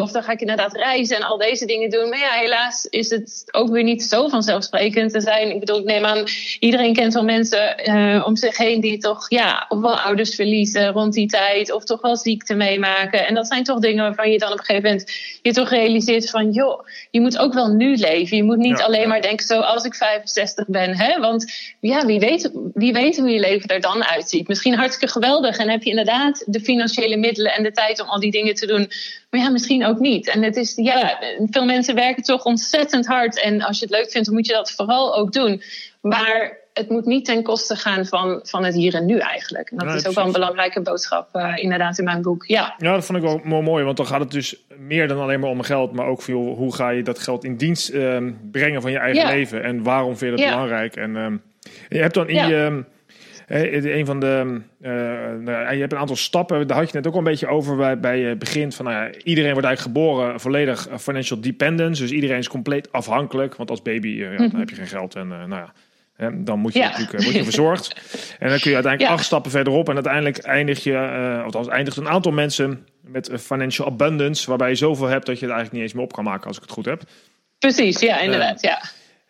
of 0.00 0.10
dan 0.10 0.22
ga 0.22 0.32
ik 0.32 0.40
inderdaad 0.40 0.76
reizen 0.76 1.16
en 1.16 1.22
al 1.22 1.38
deze 1.38 1.66
dingen 1.66 1.90
doen. 1.90 2.08
Maar 2.08 2.18
ja, 2.18 2.30
helaas 2.30 2.86
is 2.90 3.10
het 3.10 3.44
ook 3.50 3.70
weer 3.70 3.82
niet 3.82 4.02
zo 4.02 4.28
vanzelfsprekend 4.28 5.12
te 5.12 5.20
zijn. 5.20 5.50
Ik 5.50 5.60
bedoel, 5.60 5.78
ik 5.78 5.84
neem 5.84 6.04
aan, 6.04 6.24
iedereen 6.58 6.94
kent 6.94 7.14
wel 7.14 7.24
mensen 7.24 8.24
om 8.24 8.36
zich 8.36 8.56
heen 8.56 8.80
die 8.80 8.98
toch, 8.98 9.30
ja, 9.30 9.66
of 9.68 9.80
wel 9.80 10.00
ouders 10.00 10.34
verliezen 10.34 10.92
rond 10.92 11.12
die 11.12 11.28
tijd, 11.28 11.72
of 11.72 11.84
toch 11.84 12.00
wel 12.00 12.16
ziekte 12.16 12.54
meemaken. 12.54 12.91
En 13.00 13.34
dat 13.34 13.46
zijn 13.46 13.64
toch 13.64 13.78
dingen 13.78 14.04
waarvan 14.04 14.30
je 14.30 14.38
dan 14.38 14.52
op 14.52 14.58
een 14.58 14.64
gegeven 14.64 14.90
moment 14.90 15.12
je 15.42 15.52
toch 15.52 15.70
realiseert 15.70 16.30
van, 16.30 16.50
joh, 16.50 16.86
je 17.10 17.20
moet 17.20 17.38
ook 17.38 17.52
wel 17.52 17.68
nu 17.68 17.96
leven. 17.96 18.36
Je 18.36 18.42
moet 18.42 18.56
niet 18.56 18.78
ja, 18.78 18.84
alleen 18.84 19.00
ja. 19.00 19.08
maar 19.08 19.22
denken, 19.22 19.46
zo 19.46 19.60
als 19.60 19.84
ik 19.84 19.94
65 19.94 20.66
ben, 20.68 20.96
hè? 20.96 21.20
Want 21.20 21.52
ja, 21.80 22.06
wie 22.06 22.18
weet, 22.18 22.50
wie 22.74 22.92
weet 22.92 23.18
hoe 23.18 23.30
je 23.30 23.40
leven 23.40 23.68
er 23.68 23.80
dan 23.80 24.04
uitziet. 24.04 24.48
Misschien 24.48 24.74
hartstikke 24.74 25.12
geweldig 25.12 25.58
en 25.58 25.70
heb 25.70 25.82
je 25.82 25.90
inderdaad 25.90 26.44
de 26.46 26.60
financiële 26.60 27.16
middelen 27.16 27.52
en 27.52 27.62
de 27.62 27.72
tijd 27.72 28.00
om 28.00 28.08
al 28.08 28.20
die 28.20 28.30
dingen 28.30 28.54
te 28.54 28.66
doen. 28.66 28.90
Maar 29.30 29.40
ja, 29.40 29.50
misschien 29.50 29.84
ook 29.84 29.98
niet. 29.98 30.28
En 30.28 30.42
het 30.42 30.56
is, 30.56 30.72
ja, 30.76 31.18
veel 31.50 31.64
mensen 31.64 31.94
werken 31.94 32.22
toch 32.22 32.44
ontzettend 32.44 33.06
hard. 33.06 33.40
En 33.40 33.62
als 33.62 33.78
je 33.78 33.84
het 33.84 33.94
leuk 33.94 34.10
vindt, 34.10 34.26
dan 34.26 34.36
moet 34.36 34.46
je 34.46 34.52
dat 34.52 34.70
vooral 34.70 35.16
ook 35.16 35.32
doen. 35.32 35.62
Maar 36.00 36.61
het 36.72 36.88
moet 36.88 37.04
niet 37.04 37.24
ten 37.24 37.42
koste 37.42 37.76
gaan 37.76 38.06
van, 38.06 38.40
van 38.42 38.64
het 38.64 38.74
hier 38.74 38.94
en 38.94 39.06
nu 39.06 39.18
eigenlijk. 39.18 39.70
En 39.70 39.76
dat 39.76 39.88
ja, 39.88 39.94
is 39.94 40.06
ook 40.06 40.14
wel 40.14 40.26
een 40.26 40.32
belangrijke 40.32 40.80
boodschap, 40.80 41.28
uh, 41.36 41.52
inderdaad, 41.56 41.98
in 41.98 42.04
mijn 42.04 42.22
boek. 42.22 42.46
Ja. 42.46 42.74
ja, 42.78 42.92
dat 42.92 43.04
vond 43.04 43.18
ik 43.18 43.24
wel 43.24 43.62
mooi, 43.62 43.84
want 43.84 43.96
dan 43.96 44.06
gaat 44.06 44.20
het 44.20 44.30
dus 44.30 44.64
meer 44.78 45.08
dan 45.08 45.18
alleen 45.18 45.40
maar 45.40 45.50
om 45.50 45.62
geld, 45.62 45.92
maar 45.92 46.06
ook 46.06 46.22
veel 46.22 46.40
hoe 46.40 46.74
ga 46.74 46.88
je 46.88 47.02
dat 47.02 47.18
geld 47.18 47.44
in 47.44 47.56
dienst 47.56 47.90
uh, 47.90 48.16
brengen 48.50 48.82
van 48.82 48.90
je 48.90 48.98
eigen 48.98 49.22
ja. 49.22 49.28
leven 49.28 49.62
en 49.62 49.82
waarom 49.82 50.16
vind 50.16 50.30
je 50.30 50.36
dat 50.36 50.46
ja. 50.46 50.52
belangrijk? 50.52 50.96
En 50.96 51.14
uh, 51.14 51.26
je 51.88 51.98
hebt 51.98 52.14
dan 52.14 52.28
in 52.28 52.48
je. 52.48 52.84
Een 53.46 54.06
van 54.06 54.20
de. 54.20 54.60
Uh, 54.80 54.90
je 55.72 55.80
hebt 55.80 55.92
een 55.92 55.98
aantal 55.98 56.16
stappen. 56.16 56.66
Daar 56.66 56.76
had 56.76 56.90
je 56.90 56.96
net 56.96 57.06
ook 57.06 57.12
al 57.12 57.18
een 57.18 57.24
beetje 57.24 57.46
over 57.46 57.76
bij, 57.76 58.00
bij 58.00 58.18
je 58.18 58.36
begint. 58.36 58.74
Van, 58.74 58.84
nou 58.84 58.96
ja, 58.96 59.18
iedereen 59.24 59.52
wordt 59.52 59.66
eigenlijk 59.66 59.96
geboren 59.96 60.40
volledig 60.40 60.88
financial 60.98 61.40
dependence. 61.40 62.02
Dus 62.02 62.10
iedereen 62.10 62.38
is 62.38 62.48
compleet 62.48 62.92
afhankelijk. 62.92 63.56
Want 63.56 63.70
als 63.70 63.82
baby 63.82 64.08
uh, 64.08 64.32
ja, 64.32 64.36
dan 64.36 64.54
heb 64.54 64.68
je 64.68 64.74
geen 64.74 64.86
geld. 64.86 65.14
En 65.14 65.26
uh, 65.26 65.44
nou 65.44 65.48
ja, 65.48 65.72
dan 66.32 66.58
moet 66.58 66.72
je 66.72 66.78
ja. 66.78 66.88
natuurlijk 66.88 67.22
word 67.22 67.34
je 67.34 67.44
verzorgd. 67.44 67.92
en 68.38 68.48
dan 68.48 68.58
kun 68.58 68.70
je 68.70 68.74
uiteindelijk 68.74 69.00
ja. 69.00 69.08
acht 69.08 69.24
stappen 69.24 69.50
verderop. 69.50 69.88
En 69.88 69.94
uiteindelijk 69.94 70.38
eindig 70.38 70.84
je, 70.84 70.98
althans 71.44 71.68
eindigt 71.68 71.96
een 71.96 72.08
aantal 72.08 72.32
mensen 72.32 72.86
met 73.00 73.30
financial 73.40 73.86
abundance. 73.86 74.48
Waarbij 74.48 74.68
je 74.68 74.74
zoveel 74.74 75.06
hebt 75.06 75.26
dat 75.26 75.38
je 75.38 75.44
het 75.44 75.54
eigenlijk 75.54 75.72
niet 75.72 75.82
eens 75.82 75.92
meer 75.92 76.04
op 76.04 76.12
kan 76.12 76.24
maken 76.24 76.46
als 76.46 76.56
ik 76.56 76.62
het 76.62 76.72
goed 76.72 76.84
heb. 76.84 77.02
Precies, 77.58 78.00
ja, 78.00 78.20
inderdaad. 78.20 78.62
ja. 78.62 78.82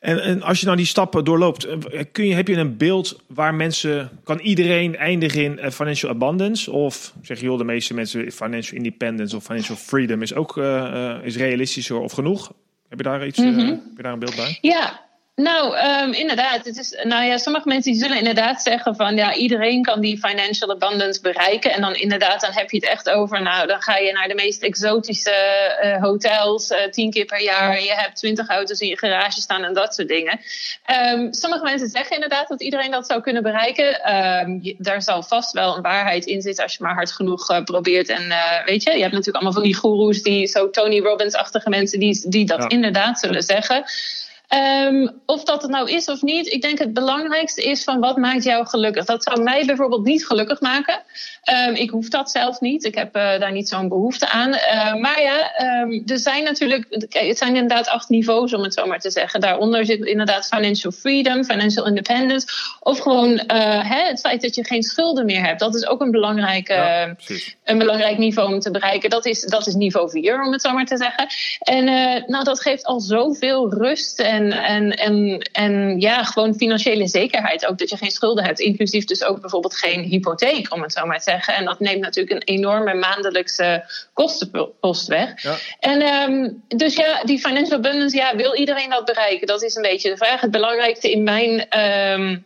En, 0.03 0.23
en, 0.23 0.43
als 0.43 0.61
je 0.61 0.65
nou 0.65 0.77
die 0.77 0.87
stappen 0.87 1.25
doorloopt, 1.25 1.67
kun 2.12 2.27
je, 2.27 2.35
heb 2.35 2.49
je 2.49 2.57
een 2.57 2.77
beeld 2.77 3.21
waar 3.27 3.55
mensen, 3.55 4.11
kan 4.25 4.39
iedereen 4.39 4.97
eindigen 4.97 5.59
in 5.59 5.73
financial 5.73 6.11
abundance? 6.11 6.71
Of 6.71 7.15
zeg 7.23 7.39
je, 7.39 7.45
joh, 7.45 7.59
de 7.59 7.65
meeste 7.65 7.95
mensen 7.95 8.33
financial 8.33 8.77
independence 8.77 9.37
of 9.37 9.45
financial 9.45 9.77
freedom 9.77 10.23
is 10.23 10.35
ook 10.35 10.57
uh, 10.57 11.15
is 11.23 11.37
realistischer 11.37 11.99
of 11.99 12.12
genoeg? 12.12 12.53
Heb 12.89 12.99
je 12.99 13.05
daar 13.05 13.27
iets, 13.27 13.39
mm 13.39 13.55
-hmm. 13.55 13.61
uh, 13.61 13.69
heb 13.69 13.97
je 13.97 14.03
daar 14.03 14.12
een 14.12 14.19
beeld 14.19 14.37
bij? 14.37 14.59
Ja, 14.61 15.01
Nou, 15.35 15.77
um, 15.77 16.12
inderdaad. 16.12 16.65
Het 16.65 16.79
is, 16.79 17.01
nou 17.03 17.25
ja, 17.25 17.37
sommige 17.39 17.69
mensen 17.69 17.93
die 17.93 18.01
zullen 18.01 18.19
inderdaad 18.19 18.62
zeggen 18.62 18.97
van 18.97 19.17
ja, 19.17 19.35
iedereen 19.35 19.83
kan 19.83 20.01
die 20.01 20.19
financial 20.19 20.71
abundance 20.71 21.21
bereiken. 21.21 21.73
En 21.73 21.81
dan 21.81 21.95
inderdaad, 21.95 22.41
dan 22.41 22.53
heb 22.53 22.71
je 22.71 22.77
het 22.77 22.87
echt 22.87 23.11
over, 23.11 23.43
nou, 23.43 23.67
dan 23.67 23.83
ga 23.83 23.97
je 23.97 24.12
naar 24.12 24.29
de 24.29 24.35
meest 24.35 24.62
exotische 24.62 25.35
uh, 25.83 26.03
hotels 26.03 26.71
uh, 26.71 26.79
tien 26.91 27.11
keer 27.11 27.25
per 27.25 27.43
jaar. 27.43 27.83
Je 27.83 27.95
hebt 27.95 28.17
twintig 28.17 28.49
auto's 28.49 28.81
in 28.81 28.89
je 28.89 28.99
garage 28.99 29.41
staan 29.41 29.65
en 29.65 29.75
dat 29.75 29.95
soort 29.95 30.09
dingen. 30.09 30.41
Um, 31.12 31.33
sommige 31.33 31.65
mensen 31.65 31.89
zeggen 31.89 32.15
inderdaad 32.15 32.49
dat 32.49 32.62
iedereen 32.62 32.91
dat 32.91 33.07
zou 33.07 33.21
kunnen 33.21 33.43
bereiken. 33.43 34.15
Um, 34.15 34.59
je, 34.62 34.75
daar 34.79 35.03
zal 35.03 35.23
vast 35.23 35.53
wel 35.53 35.77
een 35.77 35.83
waarheid 35.83 36.25
in 36.25 36.43
zitten 36.43 36.62
als 36.62 36.77
je 36.77 36.83
maar 36.83 36.95
hard 36.95 37.12
genoeg 37.12 37.51
uh, 37.51 37.62
probeert. 37.62 38.09
En 38.09 38.35
weet 38.65 38.83
je, 38.83 38.91
je 38.91 39.01
hebt 39.01 39.12
natuurlijk 39.12 39.37
allemaal 39.37 39.53
van 39.53 39.62
die 39.62 39.75
goeroes, 39.75 40.23
die 40.23 40.47
zo 40.47 40.71
Tony 40.71 41.01
Robbins-achtige 41.01 41.69
mensen, 41.69 41.99
die, 41.99 42.29
die 42.29 42.45
dat 42.45 42.62
ja. 42.62 42.69
inderdaad 42.69 43.19
zullen 43.19 43.43
zeggen. 43.43 43.85
Um, 44.54 45.21
of 45.26 45.44
dat 45.44 45.62
het 45.62 45.71
nou 45.71 45.90
is 45.90 46.09
of 46.09 46.23
niet, 46.23 46.47
ik 46.47 46.62
denk 46.62 46.78
het 46.78 46.92
belangrijkste 46.92 47.62
is 47.62 47.85
van 47.85 48.00
wat 48.00 48.16
maakt 48.16 48.44
jou 48.44 48.66
gelukkig. 48.66 49.04
Dat 49.04 49.23
zou 49.23 49.42
mij 49.42 49.64
bijvoorbeeld 49.64 50.04
niet 50.04 50.26
gelukkig 50.26 50.61
maken. 50.61 51.02
Um, 51.68 51.75
ik 51.75 51.90
hoef 51.90 52.09
dat 52.09 52.30
zelf 52.30 52.61
niet. 52.61 52.85
Ik 52.85 52.94
heb 52.94 53.16
uh, 53.16 53.23
daar 53.23 53.52
niet 53.52 53.68
zo'n 53.68 53.88
behoefte 53.88 54.28
aan. 54.28 54.49
Uh, 54.49 54.94
maar 54.94 55.23
ja, 55.23 55.62
um, 55.82 56.02
er 56.06 56.18
zijn 56.18 56.44
natuurlijk, 56.44 56.87
het 57.09 57.38
zijn 57.38 57.54
inderdaad 57.54 57.88
acht 57.88 58.09
niveaus 58.09 58.54
om 58.54 58.62
het 58.62 58.75
zo 58.75 58.87
maar 58.87 58.99
te 58.99 59.11
zeggen. 59.11 59.40
Daaronder 59.40 59.85
zit 59.85 60.04
inderdaad 60.04 60.47
financial 60.47 60.92
freedom, 60.92 61.44
financial 61.44 61.87
independence. 61.87 62.47
Of 62.80 62.99
gewoon 62.99 63.30
uh, 63.30 63.40
hè, 63.90 64.06
het 64.06 64.21
feit 64.21 64.42
dat 64.42 64.54
je 64.54 64.64
geen 64.64 64.82
schulden 64.82 65.25
meer 65.25 65.44
hebt. 65.44 65.61
Dat 65.61 65.75
is 65.75 65.87
ook 65.87 66.00
een 66.00 66.11
belangrijk, 66.11 66.68
ja, 66.68 67.14
een 67.64 67.78
belangrijk 67.78 68.18
niveau 68.18 68.52
om 68.52 68.61
te 68.61 68.71
bereiken. 68.71 69.11
Dat 69.11 69.26
is, 69.26 69.40
dat 69.40 69.66
is 69.66 69.75
niveau 69.75 70.11
4, 70.11 70.42
om 70.44 70.52
het 70.52 70.62
zo 70.62 70.73
maar 70.73 70.87
te 70.87 70.97
zeggen. 70.97 71.26
En 71.59 71.85
nou, 72.26 72.44
dat 72.44 72.61
geeft 72.61 72.85
al 72.85 73.00
zoveel 73.00 73.75
rust 73.75 74.21
en, 74.21 74.41
en, 74.50 74.96
en, 74.96 75.38
en 75.52 76.00
ja, 76.00 76.25
gewoon 76.25 76.54
financiële 76.54 77.08
zekerheid. 77.08 77.66
Ook 77.66 77.78
dat 77.78 77.90
je 77.90 77.96
geen 77.96 78.11
schulden 78.11 78.44
hebt. 78.44 78.61
Inclusief 78.61 79.04
dus 79.04 79.25
ook 79.25 79.40
bijvoorbeeld 79.40 79.76
geen 79.76 80.02
hypotheek, 80.02 80.72
om 80.72 80.82
het 80.82 80.92
zo 80.92 81.06
maar 81.06 81.18
te 81.18 81.22
zeggen. 81.22 81.54
En 81.54 81.64
dat 81.64 81.80
neemt 81.80 82.00
natuurlijk 82.00 82.37
een 82.37 82.54
enorme 82.56 82.94
maandelijkse 82.94 83.84
kostenpost 84.12 85.06
weg. 85.06 85.42
Ja. 85.42 85.56
En 85.80 86.30
um, 86.30 86.62
dus 86.68 86.96
ja, 86.96 87.22
die 87.25 87.38
financial 87.38 87.78
abundance, 87.78 88.16
ja, 88.16 88.37
wil 88.37 88.54
iedereen 88.54 88.90
dat 88.90 89.04
bereiken? 89.04 89.46
Dat 89.46 89.62
is 89.62 89.75
een 89.75 89.82
beetje 89.82 90.11
de 90.11 90.16
vraag. 90.16 90.40
Het 90.40 90.50
belangrijkste 90.50 91.11
in 91.11 91.22
mijn. 91.22 91.80
Um, 92.20 92.44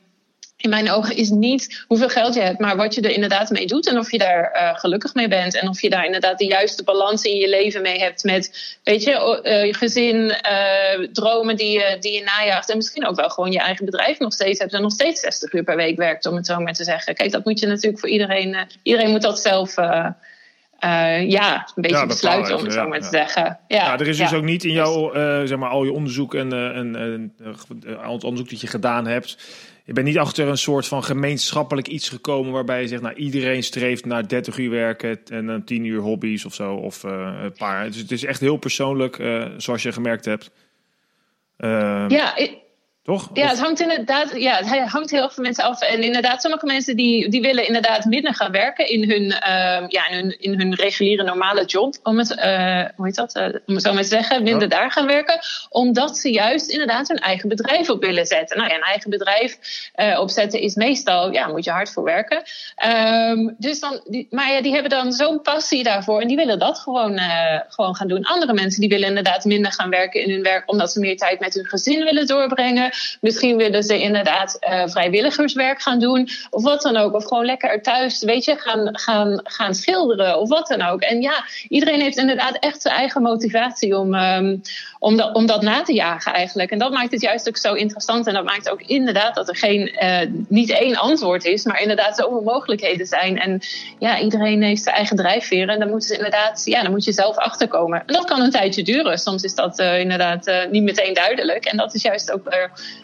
in 0.66 0.72
mijn 0.72 0.90
ogen 0.90 1.16
is 1.16 1.30
niet 1.30 1.84
hoeveel 1.86 2.08
geld 2.08 2.34
je 2.34 2.40
hebt, 2.40 2.58
maar 2.58 2.76
wat 2.76 2.94
je 2.94 3.00
er 3.00 3.10
inderdaad 3.10 3.50
mee 3.50 3.66
doet 3.66 3.88
en 3.88 3.98
of 3.98 4.10
je 4.10 4.18
daar 4.18 4.52
uh, 4.54 4.78
gelukkig 4.78 5.14
mee 5.14 5.28
bent 5.28 5.60
en 5.60 5.68
of 5.68 5.80
je 5.80 5.90
daar 5.90 6.04
inderdaad 6.04 6.38
de 6.38 6.46
juiste 6.46 6.84
balans 6.84 7.22
in 7.22 7.36
je 7.36 7.48
leven 7.48 7.82
mee 7.82 7.98
hebt 7.98 8.24
met, 8.24 8.78
weet 8.84 9.02
je, 9.02 9.40
uh, 9.44 9.64
je 9.64 9.74
gezin, 9.74 10.16
uh, 10.16 11.08
dromen 11.12 11.56
die 11.56 11.70
je, 11.70 11.96
die 12.00 12.12
je 12.12 12.22
najaagt 12.22 12.70
en 12.70 12.76
misschien 12.76 13.06
ook 13.06 13.16
wel 13.16 13.28
gewoon 13.28 13.52
je 13.52 13.58
eigen 13.58 13.84
bedrijf 13.84 14.18
nog 14.18 14.32
steeds 14.32 14.58
hebt 14.58 14.72
en 14.72 14.82
nog 14.82 14.92
steeds 14.92 15.20
60 15.20 15.52
uur 15.52 15.64
per 15.64 15.76
week 15.76 15.96
werkt, 15.96 16.26
om 16.26 16.36
het 16.36 16.46
zo 16.46 16.60
maar 16.60 16.72
te 16.72 16.84
zeggen. 16.84 17.14
Kijk, 17.14 17.32
dat 17.32 17.44
moet 17.44 17.60
je 17.60 17.66
natuurlijk 17.66 18.00
voor 18.00 18.10
iedereen, 18.10 18.56
iedereen 18.82 19.10
moet 19.10 19.22
dat 19.22 19.40
zelf. 19.40 19.76
Uh, 19.76 21.30
ja, 21.30 21.68
een 21.74 21.82
beetje 21.82 21.96
ja, 21.96 22.06
besluiten 22.06 22.56
om 22.56 22.64
het 22.64 22.72
zo 22.72 22.88
maar 22.88 23.00
te 23.00 23.08
zeggen. 23.08 23.58
Ja, 23.68 23.98
er 23.98 24.08
is 24.08 24.16
dus 24.16 24.32
ook 24.34 24.44
niet 24.44 24.64
in 24.64 24.72
jouw, 24.72 25.16
uh, 25.16 25.46
zeg 25.46 25.58
maar, 25.58 25.70
al 25.70 25.84
je 25.84 25.92
onderzoek 25.92 26.34
en, 26.34 26.52
en, 26.52 26.96
en 26.96 27.32
al 28.02 28.12
het 28.12 28.24
onderzoek 28.24 28.50
dat 28.50 28.60
je 28.60 28.66
gedaan 28.66 29.06
hebt, 29.06 29.36
je 29.86 29.92
bent 29.92 30.06
niet 30.06 30.18
achter 30.18 30.48
een 30.48 30.58
soort 30.58 30.86
van 30.86 31.04
gemeenschappelijk 31.04 31.88
iets 31.88 32.08
gekomen 32.08 32.52
waarbij 32.52 32.80
je 32.80 32.88
zegt, 32.88 33.02
nou 33.02 33.14
iedereen 33.14 33.62
streeft 33.62 34.04
naar 34.04 34.28
30 34.28 34.58
uur 34.58 34.70
werken 34.70 35.20
en 35.24 35.46
dan 35.46 35.64
10 35.64 35.84
uur 35.84 36.00
hobby's 36.00 36.44
of 36.44 36.54
zo. 36.54 36.74
Of 36.74 37.04
uh, 37.04 37.38
een 37.42 37.52
paar. 37.52 37.86
Dus 37.86 37.96
het 37.96 38.12
is 38.12 38.24
echt 38.24 38.40
heel 38.40 38.56
persoonlijk, 38.56 39.18
uh, 39.18 39.46
zoals 39.56 39.82
je 39.82 39.92
gemerkt 39.92 40.24
hebt. 40.24 40.50
Uh, 41.58 42.04
ja, 42.08 42.36
ik, 42.36 42.58
toch? 43.06 43.30
Ja, 43.32 43.48
het 43.48 43.60
hangt 43.60 43.80
inderdaad 43.80 44.32
ja, 44.36 44.56
het 44.56 44.90
hangt 44.90 45.10
heel 45.10 45.30
veel 45.30 45.42
mensen 45.42 45.64
af. 45.64 45.82
En 45.82 46.02
inderdaad, 46.02 46.42
sommige 46.42 46.66
mensen 46.66 46.96
die, 46.96 47.28
die 47.28 47.40
willen 47.40 47.66
inderdaad 47.66 48.04
minder 48.04 48.34
gaan 48.34 48.52
werken 48.52 48.88
in 48.88 49.10
hun, 49.10 49.22
uh, 49.22 49.88
ja, 49.88 50.08
in 50.08 50.16
hun, 50.16 50.40
in 50.40 50.58
hun 50.58 50.74
reguliere 50.74 51.22
normale 51.22 51.64
job. 51.64 51.94
Om 52.02 52.18
het, 52.18 52.30
uh, 52.30 52.84
hoe 52.96 53.06
heet 53.06 53.14
dat? 53.14 53.36
Uh, 53.36 53.44
om 53.66 53.74
het 53.74 53.82
zo 53.82 53.92
maar 53.92 54.02
te 54.02 54.08
zeggen, 54.08 54.42
minder 54.42 54.68
daar 54.68 54.92
gaan 54.92 55.06
werken. 55.06 55.38
Omdat 55.68 56.18
ze 56.18 56.30
juist 56.30 56.70
inderdaad 56.70 57.08
hun 57.08 57.18
eigen 57.18 57.48
bedrijf 57.48 57.90
op 57.90 58.04
willen 58.04 58.26
zetten. 58.26 58.56
Nou 58.56 58.68
ja, 58.70 58.76
een 58.76 58.82
eigen 58.82 59.10
bedrijf 59.10 59.58
opzetten 60.18 60.60
is 60.60 60.74
meestal, 60.74 61.32
ja, 61.32 61.46
moet 61.46 61.64
je 61.64 61.70
hard 61.70 61.92
voor 61.92 62.04
werken. 62.04 62.42
Um, 63.30 63.54
dus 63.58 63.80
dan, 63.80 64.00
die, 64.04 64.26
maar 64.30 64.52
ja, 64.52 64.62
die 64.62 64.72
hebben 64.72 64.90
dan 64.90 65.12
zo'n 65.12 65.42
passie 65.42 65.82
daarvoor. 65.82 66.20
En 66.20 66.28
die 66.28 66.36
willen 66.36 66.58
dat 66.58 66.78
gewoon, 66.78 67.20
gewoon 67.68 67.96
gaan 67.96 68.08
doen. 68.08 68.24
Andere 68.24 68.52
mensen 68.52 68.80
die 68.80 68.88
willen 68.88 69.08
inderdaad 69.08 69.44
minder 69.44 69.72
gaan 69.72 69.90
werken 69.90 70.22
in 70.22 70.30
hun 70.30 70.42
werk. 70.42 70.70
Omdat 70.70 70.92
ze 70.92 71.00
meer 71.00 71.16
tijd 71.16 71.40
met 71.40 71.54
hun 71.54 71.66
gezin 71.66 72.04
willen 72.04 72.26
doorbrengen. 72.26 72.90
Misschien 73.20 73.56
willen 73.56 73.82
ze 73.82 74.00
inderdaad 74.00 74.56
uh, 74.60 74.86
vrijwilligerswerk 74.86 75.82
gaan 75.82 75.98
doen. 75.98 76.28
Of 76.50 76.62
wat 76.62 76.82
dan 76.82 76.96
ook. 76.96 77.14
Of 77.14 77.24
gewoon 77.24 77.44
lekker 77.44 77.82
thuis, 77.82 78.22
weet 78.22 78.44
je, 78.44 78.56
gaan, 78.56 78.88
gaan, 78.92 79.40
gaan 79.44 79.74
schilderen. 79.74 80.38
Of 80.38 80.48
wat 80.48 80.68
dan 80.68 80.82
ook. 80.82 81.00
En 81.00 81.20
ja, 81.20 81.44
iedereen 81.68 82.00
heeft 82.00 82.16
inderdaad 82.16 82.58
echt 82.58 82.82
zijn 82.82 82.94
eigen 82.94 83.22
motivatie 83.22 83.98
om, 83.98 84.14
um, 84.14 84.62
om, 84.98 85.16
dat, 85.16 85.34
om 85.34 85.46
dat 85.46 85.62
na 85.62 85.82
te 85.82 85.92
jagen 85.92 86.32
eigenlijk. 86.32 86.70
En 86.70 86.78
dat 86.78 86.92
maakt 86.92 87.10
het 87.10 87.20
juist 87.20 87.48
ook 87.48 87.56
zo 87.56 87.72
interessant. 87.72 88.26
En 88.26 88.34
dat 88.34 88.44
maakt 88.44 88.70
ook 88.70 88.82
inderdaad 88.82 89.34
dat 89.34 89.48
er 89.48 89.56
geen, 89.56 89.96
uh, 90.02 90.18
niet 90.48 90.70
één 90.70 90.96
antwoord 90.96 91.44
is. 91.44 91.64
Maar 91.64 91.80
inderdaad 91.80 92.16
zoveel 92.16 92.42
mogelijkheden 92.42 93.06
zijn. 93.06 93.38
En 93.38 93.60
ja, 93.98 94.20
iedereen 94.20 94.62
heeft 94.62 94.82
zijn 94.82 94.94
eigen 94.94 95.16
drijfveer. 95.16 95.68
En 95.68 95.78
dan 95.78 95.88
moeten 95.88 96.08
ze 96.08 96.16
inderdaad, 96.16 96.62
ja, 96.64 96.82
dan 96.82 96.90
moet 96.90 97.04
je 97.04 97.12
zelf 97.12 97.36
achterkomen. 97.36 98.02
En 98.06 98.14
dat 98.14 98.24
kan 98.24 98.40
een 98.40 98.50
tijdje 98.50 98.82
duren. 98.82 99.18
Soms 99.18 99.42
is 99.42 99.54
dat 99.54 99.78
uh, 99.78 100.00
inderdaad 100.00 100.66
niet 100.70 100.82
meteen 100.82 101.14
duidelijk. 101.14 101.64
En 101.64 101.76
dat 101.76 101.94
is 101.94 102.02
juist 102.02 102.32
ook 102.32 102.48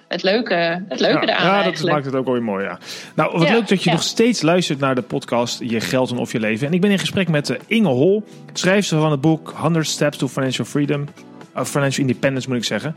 het 0.09 0.23
leuke, 0.23 0.85
het 0.89 1.01
leuke 1.01 1.27
ja, 1.27 1.45
Ja, 1.45 1.63
dat 1.63 1.83
maakt 1.83 2.05
het 2.05 2.15
ook 2.15 2.27
weer 2.27 2.43
mooi, 2.43 2.65
ja. 2.65 2.79
Nou, 3.15 3.39
wat 3.39 3.51
leuk 3.51 3.69
dat 3.69 3.83
je 3.83 3.91
nog 3.91 4.03
steeds 4.03 4.43
luistert 4.43 4.79
naar 4.79 4.95
de 4.95 5.03
podcast 5.03 5.59
Je 5.59 5.81
Geld 5.81 6.11
en 6.11 6.19
Of 6.19 6.33
Je 6.33 6.41
Leven. 6.41 6.67
En 6.67 6.73
ik 6.73 6.81
ben 6.81 6.91
in 6.91 6.99
gesprek 6.99 7.29
met 7.29 7.57
Inge 7.67 7.89
Hol, 7.89 8.25
schrijfster 8.53 9.01
van 9.01 9.11
het 9.11 9.21
boek 9.21 9.53
100 9.57 9.87
Steps 9.87 10.17
to 10.17 10.29
Financial 10.29 10.67
Freedom. 10.67 11.09
Uh, 11.57 11.65
financial 11.65 12.07
Independence 12.07 12.49
moet 12.49 12.57
ik 12.57 12.65
zeggen. 12.65 12.95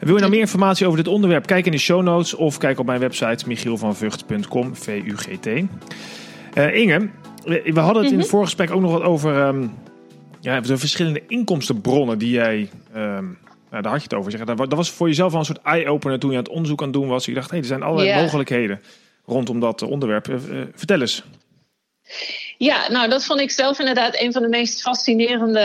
Wil 0.00 0.14
je 0.14 0.20
nou 0.20 0.30
meer 0.30 0.40
informatie 0.40 0.86
over 0.86 0.98
dit 0.98 1.08
onderwerp? 1.08 1.46
Kijk 1.46 1.66
in 1.66 1.72
de 1.72 1.78
show 1.78 2.02
notes 2.02 2.34
of 2.34 2.58
kijk 2.58 2.78
op 2.78 2.86
mijn 2.86 3.00
website 3.00 3.44
michielvanvugt.com, 3.46 4.76
V-U-G-T. 4.76 5.46
Uh, 5.46 6.74
Inge, 6.74 7.10
we 7.44 7.80
hadden 7.80 8.02
het 8.02 8.12
in 8.12 8.18
het 8.18 8.26
mhm. 8.26 8.36
vorige 8.36 8.48
gesprek 8.50 8.70
ook 8.70 8.80
nog 8.80 8.92
wat 8.92 9.02
over 9.02 9.46
um, 9.46 9.74
ja, 10.40 10.60
de 10.60 10.76
verschillende 10.78 11.22
inkomstenbronnen 11.26 12.18
die 12.18 12.30
jij... 12.30 12.68
Um, 12.96 13.38
nou, 13.70 13.82
daar 13.82 13.92
had 13.92 14.02
je 14.02 14.08
het 14.08 14.18
over. 14.18 14.30
Zeggen. 14.30 14.56
Dat 14.56 14.72
was 14.72 14.90
voor 14.90 15.08
jezelf 15.08 15.32
al 15.32 15.38
een 15.38 15.44
soort 15.44 15.62
eye-opener 15.62 16.18
toen 16.18 16.30
je 16.30 16.36
aan 16.36 16.42
het 16.42 16.52
onderzoek 16.52 16.78
aan 16.80 16.88
het 16.88 16.96
doen 16.96 17.08
was. 17.08 17.24
Je 17.24 17.34
dacht, 17.34 17.50
hé, 17.50 17.50
hey, 17.50 17.60
er 17.60 17.66
zijn 17.66 17.82
allerlei 17.82 18.08
yeah. 18.08 18.22
mogelijkheden 18.22 18.80
rondom 19.24 19.60
dat 19.60 19.82
onderwerp. 19.82 20.28
Uh, 20.28 20.36
vertel 20.74 21.00
eens. 21.00 21.24
Ja, 22.58 22.90
nou 22.90 23.08
dat 23.08 23.24
vond 23.24 23.40
ik 23.40 23.50
zelf 23.50 23.78
inderdaad 23.78 24.20
een 24.20 24.32
van 24.32 24.42
de 24.42 24.48
meest 24.48 24.80
fascinerende 24.80 25.60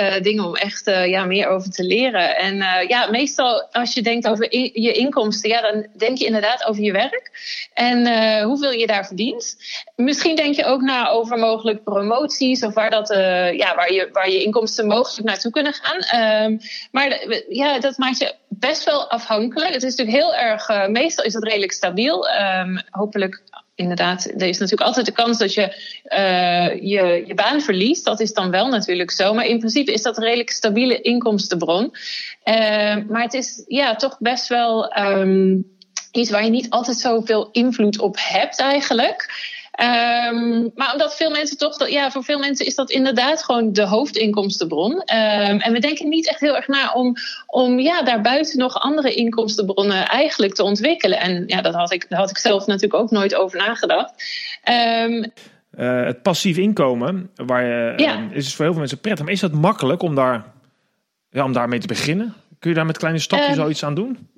uh, 0.00 0.22
dingen 0.22 0.44
om 0.44 0.56
echt 0.56 0.88
uh, 0.88 1.06
ja, 1.06 1.24
meer 1.24 1.48
over 1.48 1.70
te 1.70 1.84
leren. 1.84 2.36
En 2.36 2.56
uh, 2.56 2.88
ja, 2.88 3.10
meestal 3.10 3.62
als 3.70 3.94
je 3.94 4.02
denkt 4.02 4.28
over 4.28 4.56
je 4.56 4.92
inkomsten, 4.92 5.50
ja, 5.50 5.60
dan 5.60 5.86
denk 5.96 6.18
je 6.18 6.24
inderdaad 6.24 6.64
over 6.64 6.82
je 6.82 6.92
werk 6.92 7.30
en 7.74 8.42
hoeveel 8.42 8.72
je 8.72 8.86
daar 8.86 9.06
verdient. 9.06 9.56
Misschien 9.96 10.36
denk 10.36 10.54
je 10.54 10.64
ook 10.64 10.80
na 10.80 11.08
over 11.08 11.38
mogelijk 11.38 11.84
promoties 11.84 12.64
of 12.64 12.74
waar, 12.74 12.90
dat, 12.90 13.08
ja, 13.56 13.74
waar, 13.74 13.92
je, 13.92 14.08
waar 14.12 14.30
je 14.30 14.42
inkomsten 14.42 14.86
mogelijk 14.86 15.26
naartoe 15.26 15.50
kunnen 15.50 15.74
gaan. 15.74 16.42
Um, 16.44 16.58
maar 16.90 17.24
ja, 17.48 17.78
dat 17.78 17.98
maakt 17.98 18.18
je 18.18 18.34
best 18.48 18.84
wel 18.84 19.10
afhankelijk. 19.10 19.74
Het 19.74 19.82
is 19.82 19.96
natuurlijk 19.96 20.24
heel 20.24 20.34
erg, 20.34 20.88
meestal 20.88 21.24
is 21.24 21.34
het 21.34 21.44
redelijk 21.44 21.72
stabiel. 21.72 22.28
Um, 22.28 22.82
hopelijk 22.90 23.42
inderdaad, 23.74 24.24
er 24.24 24.48
is 24.48 24.58
natuurlijk 24.58 24.86
altijd 24.86 25.06
de 25.06 25.12
kans 25.12 25.38
dat 25.38 25.54
je, 25.54 25.62
uh, 26.04 26.74
je 26.90 27.24
je 27.26 27.34
baan 27.34 27.60
verliest. 27.60 28.04
Dat 28.04 28.20
is 28.20 28.32
dan 28.32 28.50
wel 28.50 28.68
natuurlijk 28.68 29.10
zo. 29.10 29.34
Maar 29.34 29.46
in 29.46 29.58
principe 29.58 29.92
is 29.92 30.02
dat 30.02 30.16
een 30.16 30.24
redelijk 30.24 30.50
stabiele 30.50 31.00
inkomstenbron. 31.00 31.84
Uh, 32.44 32.54
maar 33.08 33.22
het 33.22 33.34
is 33.34 33.64
ja, 33.66 33.94
toch 33.94 34.16
best 34.18 34.48
wel 34.48 34.98
um, 34.98 35.64
iets 36.12 36.30
waar 36.30 36.44
je 36.44 36.50
niet 36.50 36.70
altijd 36.70 36.96
zoveel 36.96 37.48
invloed 37.52 37.98
op 37.98 38.16
hebt 38.18 38.60
eigenlijk. 38.60 39.30
Um, 39.80 40.70
maar 40.74 40.92
omdat 40.92 41.16
veel 41.16 41.30
mensen 41.30 41.58
toch, 41.58 41.88
ja, 41.88 42.10
voor 42.10 42.24
veel 42.24 42.38
mensen 42.38 42.66
is 42.66 42.74
dat 42.74 42.90
inderdaad 42.90 43.44
gewoon 43.44 43.72
de 43.72 43.86
hoofdinkomstenbron. 43.86 44.92
Um, 44.92 45.60
en 45.60 45.72
we 45.72 45.78
denken 45.78 46.08
niet 46.08 46.28
echt 46.28 46.40
heel 46.40 46.56
erg 46.56 46.68
na 46.68 46.92
om, 46.92 47.14
om 47.46 47.78
ja, 47.78 48.02
daarbuiten 48.02 48.58
nog 48.58 48.74
andere 48.74 49.14
inkomstenbronnen 49.14 50.08
eigenlijk 50.08 50.54
te 50.54 50.62
ontwikkelen. 50.62 51.20
En 51.20 51.44
ja, 51.46 51.60
dat 51.60 51.74
had 51.74 51.92
ik, 51.92 52.06
daar 52.08 52.18
had 52.18 52.30
ik 52.30 52.38
zelf 52.38 52.66
natuurlijk 52.66 53.02
ook 53.02 53.10
nooit 53.10 53.34
over 53.34 53.58
nagedacht. 53.58 54.12
Um, 54.70 55.32
uh, 55.78 56.04
het 56.04 56.22
passief 56.22 56.56
inkomen, 56.56 57.30
waar 57.34 57.64
je, 57.64 57.92
ja. 57.96 58.28
is 58.30 58.44
dus 58.44 58.54
voor 58.54 58.64
heel 58.64 58.72
veel 58.72 58.80
mensen 58.80 59.00
prettig. 59.00 59.24
Maar 59.24 59.34
is 59.34 59.40
dat 59.40 59.52
makkelijk 59.52 60.02
om 60.02 60.14
daar, 60.14 60.44
ja, 61.30 61.44
om 61.44 61.52
daarmee 61.52 61.78
te 61.78 61.86
beginnen? 61.86 62.34
Kun 62.58 62.70
je 62.70 62.76
daar 62.76 62.86
met 62.86 62.98
kleine 62.98 63.20
stapjes 63.20 63.56
zoiets 63.56 63.84
aan 63.84 63.94
doen? 63.94 64.28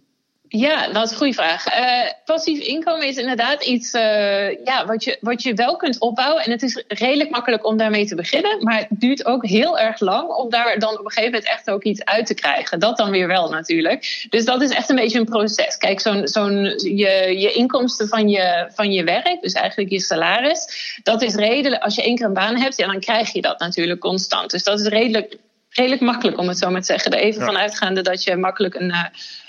Ja, 0.57 0.89
dat 0.89 1.05
is 1.05 1.11
een 1.11 1.17
goede 1.17 1.33
vraag. 1.33 1.79
Uh, 1.79 2.11
passief 2.25 2.61
inkomen 2.61 3.07
is 3.07 3.17
inderdaad 3.17 3.65
iets 3.65 3.95
uh, 3.95 4.65
ja, 4.65 4.87
wat, 4.87 5.05
je, 5.05 5.17
wat 5.21 5.43
je 5.43 5.55
wel 5.55 5.77
kunt 5.77 5.99
opbouwen. 5.99 6.43
En 6.45 6.51
het 6.51 6.63
is 6.63 6.85
redelijk 6.89 7.31
makkelijk 7.31 7.67
om 7.67 7.77
daarmee 7.77 8.07
te 8.07 8.15
beginnen. 8.15 8.65
Maar 8.65 8.79
het 8.79 9.01
duurt 9.01 9.27
ook 9.27 9.47
heel 9.47 9.79
erg 9.79 10.01
lang 10.01 10.29
om 10.29 10.51
daar 10.51 10.79
dan 10.79 10.93
op 10.99 11.05
een 11.05 11.11
gegeven 11.11 11.31
moment 11.31 11.51
echt 11.51 11.71
ook 11.71 11.83
iets 11.83 12.05
uit 12.05 12.27
te 12.27 12.35
krijgen. 12.35 12.81
Dat 12.81 12.97
dan 12.97 13.11
weer 13.11 13.27
wel 13.27 13.49
natuurlijk. 13.49 14.27
Dus 14.31 14.45
dat 14.45 14.63
is 14.63 14.71
echt 14.71 14.89
een 14.89 14.97
beetje 14.97 15.19
een 15.19 15.25
proces. 15.25 15.77
Kijk, 15.77 16.01
zo'n 16.01 16.29
zo'n 16.29 16.65
je, 16.77 17.39
je 17.39 17.53
inkomsten 17.53 18.09
van 18.09 18.29
je, 18.29 18.71
van 18.75 18.93
je 18.93 19.05
werk, 19.05 19.41
dus 19.41 19.53
eigenlijk 19.53 19.91
je 19.91 20.01
salaris, 20.01 20.99
dat 21.03 21.23
is 21.23 21.35
redelijk. 21.35 21.83
Als 21.83 21.95
je 21.95 22.03
één 22.03 22.17
keer 22.17 22.27
een 22.27 22.33
baan 22.33 22.57
hebt, 22.57 22.77
ja, 22.77 22.87
dan 22.87 23.01
krijg 23.01 23.33
je 23.33 23.41
dat 23.41 23.59
natuurlijk 23.59 24.01
constant. 24.01 24.51
Dus 24.51 24.63
dat 24.63 24.81
is 24.81 24.87
redelijk 24.87 25.37
redelijk 25.75 26.03
makkelijk 26.03 26.39
om 26.39 26.49
het 26.49 26.59
zo 26.59 26.71
maar 26.71 26.81
te 26.81 26.87
zeggen. 26.87 27.13
Er 27.13 27.19
even 27.19 27.41
ja. 27.41 27.47
van 27.47 27.57
uitgaande 27.57 28.03
dat 28.03 28.25
je 28.25 28.37
makkelijk 28.37 28.75
een, 28.75 28.89
uh, 28.89 29.05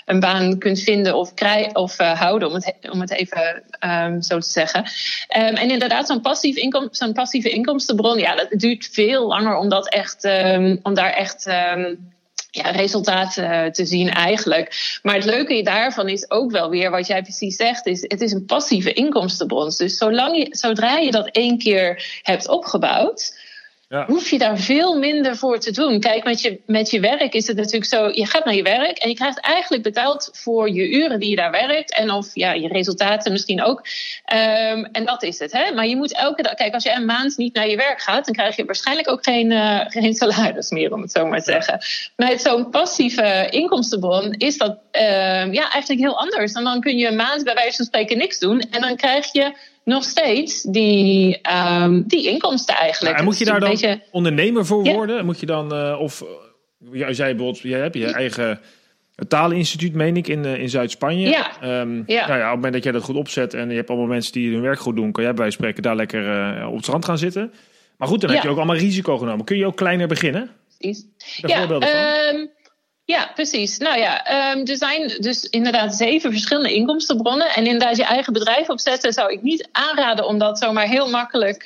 een 0.06 0.20
baan 0.20 0.58
kunt 0.58 0.80
vinden 0.80 1.14
of, 1.14 1.34
krijgen 1.34 1.76
of 1.76 2.00
uh, 2.00 2.20
houden, 2.20 2.48
om 2.48 2.54
het, 2.54 2.74
om 2.90 3.00
het 3.00 3.10
even 3.10 3.62
um, 3.80 4.22
zo 4.22 4.38
te 4.38 4.48
zeggen. 4.48 4.80
Um, 5.36 5.54
en 5.54 5.70
inderdaad, 5.70 6.06
zo'n 6.06 6.20
passief 6.20 6.56
inkom, 6.56 6.88
zo'n 6.90 7.12
passieve 7.12 7.50
inkomstenbron, 7.50 8.18
ja, 8.18 8.34
dat 8.34 8.50
duurt 8.50 8.88
veel 8.92 9.26
langer 9.26 9.56
om, 9.56 9.68
dat 9.68 9.88
echt, 9.88 10.24
um, 10.24 10.80
om 10.82 10.94
daar 10.94 11.12
echt 11.12 11.44
ja, 12.50 12.70
resultaten 12.70 13.72
te 13.72 13.84
zien 13.84 14.10
eigenlijk. 14.10 14.98
Maar 15.02 15.14
het 15.14 15.24
leuke 15.24 15.62
daarvan 15.62 16.08
is 16.08 16.30
ook 16.30 16.50
wel 16.50 16.70
weer, 16.70 16.90
wat 16.90 17.06
jij 17.06 17.22
precies 17.22 17.56
zegt, 17.56 17.86
is 17.86 18.02
het 18.02 18.20
is 18.20 18.32
een 18.32 18.46
passieve 18.46 18.92
inkomstenbron. 18.92 19.72
Dus 19.76 19.96
zolang 19.96 20.36
je, 20.36 20.46
zodra 20.50 20.96
je 20.96 21.10
dat 21.10 21.28
één 21.30 21.58
keer 21.58 22.20
hebt 22.22 22.48
opgebouwd, 22.48 23.44
ja. 23.88 24.06
hoef 24.06 24.30
je 24.30 24.38
daar 24.38 24.58
veel 24.58 24.98
minder 24.98 25.36
voor 25.36 25.58
te 25.58 25.70
doen. 25.70 26.00
Kijk, 26.00 26.24
met 26.24 26.40
je, 26.40 26.60
met 26.66 26.90
je 26.90 27.00
werk 27.00 27.34
is 27.34 27.46
het 27.46 27.56
natuurlijk 27.56 27.84
zo: 27.84 28.08
je 28.08 28.26
gaat 28.26 28.44
naar 28.44 28.54
je 28.54 28.62
werk 28.62 28.98
en 28.98 29.08
je 29.08 29.14
krijgt 29.14 29.40
eigenlijk 29.40 29.82
betaald 29.82 30.30
voor 30.32 30.70
je 30.70 30.90
uren 30.90 31.20
die 31.20 31.30
je 31.30 31.36
daar 31.36 31.50
werkt. 31.50 31.94
En 31.94 32.10
of 32.10 32.34
ja, 32.34 32.52
je 32.52 32.68
resultaten 32.68 33.32
misschien 33.32 33.62
ook. 33.62 33.78
Um, 34.32 34.84
en 34.84 35.04
dat 35.04 35.22
is 35.22 35.38
het. 35.38 35.52
Hè? 35.52 35.74
Maar 35.74 35.86
je 35.86 35.96
moet 35.96 36.14
elke 36.14 36.42
dag, 36.42 36.54
kijk, 36.54 36.74
als 36.74 36.82
je 36.82 36.92
een 36.92 37.04
maand 37.04 37.36
niet 37.36 37.54
naar 37.54 37.68
je 37.68 37.76
werk 37.76 38.00
gaat, 38.00 38.24
dan 38.24 38.34
krijg 38.34 38.56
je 38.56 38.64
waarschijnlijk 38.64 39.10
ook 39.10 39.24
geen, 39.24 39.50
uh, 39.50 39.80
geen 39.86 40.14
salaris 40.14 40.70
meer, 40.70 40.92
om 40.92 41.00
het 41.00 41.12
zo 41.12 41.26
maar 41.26 41.42
te 41.42 41.52
zeggen. 41.52 41.78
Met 42.16 42.40
zo'n 42.40 42.70
passieve 42.70 43.46
inkomstenbron 43.50 44.32
is 44.32 44.58
dat 44.58 44.78
uh, 44.92 45.52
ja, 45.52 45.70
eigenlijk 45.72 46.00
heel 46.00 46.18
anders. 46.18 46.52
En 46.52 46.64
dan 46.64 46.80
kun 46.80 46.96
je 46.96 47.06
een 47.06 47.16
maand 47.16 47.44
bij 47.44 47.54
wijze 47.54 47.76
van 47.76 47.84
spreken 47.84 48.18
niks 48.18 48.38
doen 48.38 48.60
en 48.60 48.80
dan 48.80 48.96
krijg 48.96 49.32
je 49.32 49.52
nog 49.86 50.04
steeds 50.04 50.62
die, 50.62 51.40
um, 51.82 52.04
die 52.06 52.28
inkomsten 52.28 52.74
eigenlijk. 52.74 53.14
Ja, 53.14 53.20
en 53.20 53.24
moet 53.24 53.38
je 53.38 53.44
daar 53.44 53.60
dan 53.60 53.68
beetje... 53.68 54.02
ondernemer 54.10 54.66
voor 54.66 54.82
worden? 54.84 55.16
Ja. 55.16 55.22
Moet 55.22 55.40
je 55.40 55.46
dan, 55.46 55.74
uh, 55.74 56.00
of 56.00 56.24
jij 56.92 57.14
zei 57.14 57.34
bijvoorbeeld, 57.34 57.62
jij 57.62 57.80
hebt 57.80 57.94
je 57.94 58.12
eigen 58.12 58.60
taleninstituut, 59.28 59.94
meen 59.94 60.16
ik, 60.16 60.28
in, 60.28 60.44
uh, 60.44 60.60
in 60.60 60.68
Zuid-Spanje. 60.68 61.28
Ja. 61.28 61.80
Um, 61.80 62.02
ja. 62.06 62.26
Nou 62.26 62.38
ja. 62.38 62.44
Op 62.44 62.50
het 62.50 62.54
moment 62.54 62.72
dat 62.72 62.82
jij 62.82 62.92
dat 62.92 63.02
goed 63.02 63.16
opzet 63.16 63.54
en 63.54 63.70
je 63.70 63.76
hebt 63.76 63.88
allemaal 63.88 64.06
mensen 64.06 64.32
die 64.32 64.52
hun 64.52 64.62
werk 64.62 64.78
goed 64.78 64.96
doen, 64.96 65.12
kan 65.12 65.24
jij 65.24 65.34
bij 65.34 65.50
spreken 65.50 65.82
daar 65.82 65.96
lekker 65.96 66.56
uh, 66.58 66.66
op 66.66 66.74
het 66.74 66.84
strand 66.84 67.04
gaan 67.04 67.18
zitten. 67.18 67.52
Maar 67.96 68.08
goed, 68.08 68.20
dan 68.20 68.30
heb 68.30 68.42
je 68.42 68.48
ook 68.48 68.56
allemaal 68.56 68.76
risico 68.76 69.18
genomen. 69.18 69.44
Kun 69.44 69.56
je 69.56 69.66
ook 69.66 69.76
kleiner 69.76 70.06
beginnen? 70.06 70.50
Precies. 70.78 71.06
Ja, 71.36 71.62
um, 71.62 72.50
ja, 73.06 73.30
precies. 73.34 73.78
Nou 73.78 73.98
ja, 73.98 74.52
um, 74.52 74.66
er 74.66 74.76
zijn 74.76 75.08
dus 75.18 75.44
inderdaad 75.44 75.94
zeven 75.94 76.30
verschillende 76.30 76.72
inkomstenbronnen. 76.72 77.48
En 77.48 77.64
inderdaad 77.64 77.96
je 77.96 78.04
eigen 78.04 78.32
bedrijf 78.32 78.68
opzetten 78.68 79.12
zou 79.12 79.32
ik 79.32 79.42
niet 79.42 79.68
aanraden 79.72 80.26
om 80.26 80.38
dat 80.38 80.58
zomaar 80.58 80.86
heel 80.86 81.10
makkelijk 81.10 81.64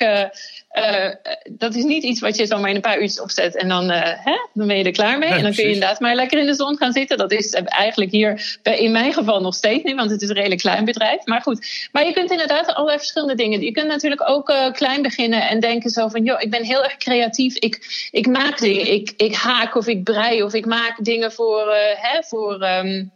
uh, 0.73 1.03
uh, 1.03 1.11
dat 1.49 1.75
is 1.75 1.83
niet 1.83 2.03
iets 2.03 2.19
wat 2.19 2.37
je 2.37 2.45
zomaar 2.45 2.69
in 2.69 2.75
een 2.75 2.81
paar 2.81 2.99
uurtjes 2.99 3.21
opzet 3.21 3.55
en 3.55 3.67
dan, 3.67 3.91
uh, 3.91 4.01
hè, 4.03 4.35
dan 4.53 4.67
ben 4.67 4.77
je 4.77 4.83
er 4.83 4.91
klaar 4.91 5.17
mee. 5.17 5.29
Nee, 5.29 5.37
en 5.37 5.43
dan 5.43 5.53
kun 5.53 5.63
je 5.63 5.73
inderdaad 5.73 5.99
maar 5.99 6.15
lekker 6.15 6.39
in 6.39 6.45
de 6.45 6.53
zon 6.53 6.77
gaan 6.77 6.91
zitten. 6.91 7.17
Dat 7.17 7.31
is 7.31 7.53
eigenlijk 7.53 8.11
hier 8.11 8.59
in 8.63 8.91
mijn 8.91 9.13
geval 9.13 9.41
nog 9.41 9.55
steeds 9.55 9.83
niet, 9.83 9.95
want 9.95 10.11
het 10.11 10.21
is 10.21 10.29
een 10.29 10.35
redelijk 10.35 10.61
klein 10.61 10.85
bedrijf. 10.85 11.25
Maar 11.25 11.41
goed, 11.41 11.87
maar 11.91 12.05
je 12.05 12.13
kunt 12.13 12.31
inderdaad 12.31 12.73
allerlei 12.73 12.97
verschillende 12.97 13.35
dingen. 13.35 13.61
Je 13.61 13.71
kunt 13.71 13.87
natuurlijk 13.87 14.29
ook 14.29 14.49
uh, 14.49 14.71
klein 14.71 15.01
beginnen 15.01 15.49
en 15.49 15.59
denken 15.59 15.89
zo 15.89 16.07
van, 16.07 16.23
joh, 16.23 16.41
ik 16.41 16.51
ben 16.51 16.63
heel 16.63 16.83
erg 16.83 16.97
creatief. 16.97 17.55
Ik, 17.55 18.07
ik 18.11 18.27
maak 18.27 18.59
dingen, 18.59 18.91
ik, 18.91 19.13
ik 19.17 19.35
haak 19.35 19.75
of 19.75 19.87
ik 19.87 20.03
brei 20.03 20.43
of 20.43 20.53
ik 20.53 20.65
maak 20.65 21.03
dingen 21.03 21.31
voor, 21.31 21.75
hè, 21.95 22.23
voor 22.23 22.63
um, 22.63 23.11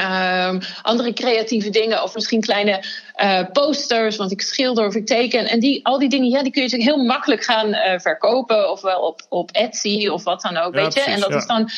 Um, 0.00 0.60
andere 0.82 1.12
creatieve 1.12 1.70
dingen 1.70 2.02
of 2.02 2.14
misschien 2.14 2.40
kleine 2.40 2.84
uh, 3.16 3.40
posters, 3.52 4.16
want 4.16 4.30
ik 4.30 4.40
schilder 4.40 4.86
of 4.86 4.94
ik 4.94 5.06
teken. 5.06 5.48
En 5.48 5.60
die, 5.60 5.86
al 5.86 5.98
die 5.98 6.08
dingen, 6.08 6.30
ja, 6.30 6.42
die 6.42 6.52
kun 6.52 6.62
je 6.62 6.68
natuurlijk 6.68 6.96
heel 6.96 7.06
makkelijk 7.06 7.44
gaan 7.44 7.68
uh, 7.68 7.98
verkopen, 7.98 8.70
ofwel 8.70 9.00
op, 9.00 9.26
op 9.28 9.50
Etsy 9.50 10.08
of 10.08 10.24
wat 10.24 10.42
dan 10.42 10.56
ook, 10.56 10.74
ja, 10.74 10.82
weet 10.82 10.94
je. 10.94 11.00
Precies, 11.00 11.14
en 11.14 11.20
dat 11.20 11.30
ja. 11.30 11.36
is 11.36 11.46
dan, 11.46 11.70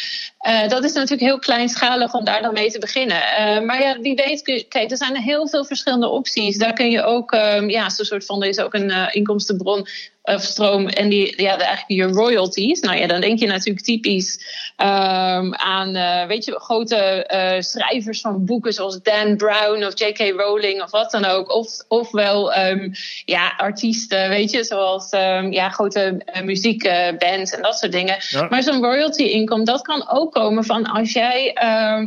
uh, 0.49 0.69
dat 0.69 0.85
is 0.85 0.93
natuurlijk 0.93 1.23
heel 1.23 1.39
kleinschalig 1.39 2.15
om 2.15 2.25
daar 2.25 2.43
dan 2.43 2.55
mee 2.55 2.71
te 2.71 2.79
beginnen. 2.79 3.23
maar 3.67 3.83
ja, 3.83 3.99
wie 4.01 4.15
weet, 4.15 4.67
kijk, 4.69 4.91
er 4.91 4.97
zijn 4.97 5.17
heel 5.17 5.49
veel 5.49 5.65
verschillende 5.65 6.09
opties. 6.09 6.59
Daar 6.59 6.73
kun 6.73 6.91
je 6.91 7.03
ook, 7.03 7.33
um, 7.33 7.71
ja, 7.71 7.91
zo'n 7.91 8.05
soort 8.05 8.25
van, 8.25 8.43
er 8.43 8.49
is 8.49 8.61
ook 8.61 8.75
een 8.75 9.13
inkomstenbron 9.13 9.87
of 10.25 10.43
stroom 10.43 10.89
en 10.89 11.09
die, 11.09 11.43
ja, 11.43 11.59
eigenlijk 11.59 11.89
je 11.89 12.21
royalties. 12.21 12.81
Nou 12.81 12.99
ja, 12.99 13.07
dan 13.07 13.21
denk 13.21 13.39
je 13.39 13.47
natuurlijk 13.47 13.85
typisch 13.85 14.39
um, 14.77 15.55
aan, 15.55 15.97
uh, 15.97 16.27
weet 16.27 16.45
je, 16.45 16.61
grote 16.61 17.31
uh, 17.35 17.61
schrijvers 17.61 18.21
van 18.21 18.45
boeken 18.45 18.73
zoals 18.73 19.03
Dan 19.03 19.37
Brown 19.37 19.85
of 19.85 19.99
J.K. 19.99 20.19
Rowling 20.37 20.83
of 20.83 20.91
wat 20.91 21.11
dan 21.11 21.24
ook. 21.25 21.55
Of, 21.55 21.69
ofwel, 21.89 22.57
um, 22.59 22.93
ja, 23.25 23.55
artiesten, 23.57 24.29
weet 24.29 24.51
je, 24.51 24.65
zoals 24.65 25.13
um, 25.13 25.53
ja, 25.53 25.69
grote 25.69 26.23
uh, 26.35 26.43
muziekbands 26.43 27.51
en 27.51 27.63
dat 27.63 27.79
soort 27.79 27.93
dingen. 27.93 28.17
Ja. 28.29 28.47
Maar 28.49 28.63
zo'n 28.63 28.85
royalty 28.85 29.23
income, 29.23 29.65
dat 29.65 29.83
kan 29.83 30.09
ook 30.09 30.33
komen 30.33 30.65
van 30.65 30.87
als 30.87 31.13
jij, 31.13 31.51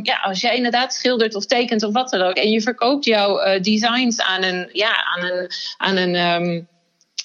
ja, 0.02 0.20
als 0.22 0.40
jij 0.40 0.56
inderdaad 0.56 0.94
schildert 0.94 1.34
of 1.34 1.46
tekent 1.46 1.82
of 1.82 1.92
wat 1.92 2.10
dan 2.10 2.22
ook. 2.22 2.34
En 2.34 2.50
je 2.50 2.60
verkoopt 2.60 3.04
jouw 3.04 3.60
designs 3.60 4.20
aan 4.20 4.42
een, 4.42 4.68
ja, 4.72 5.04
aan 5.04 5.24
een, 5.24 5.50
aan 5.76 5.96
een 5.96 6.66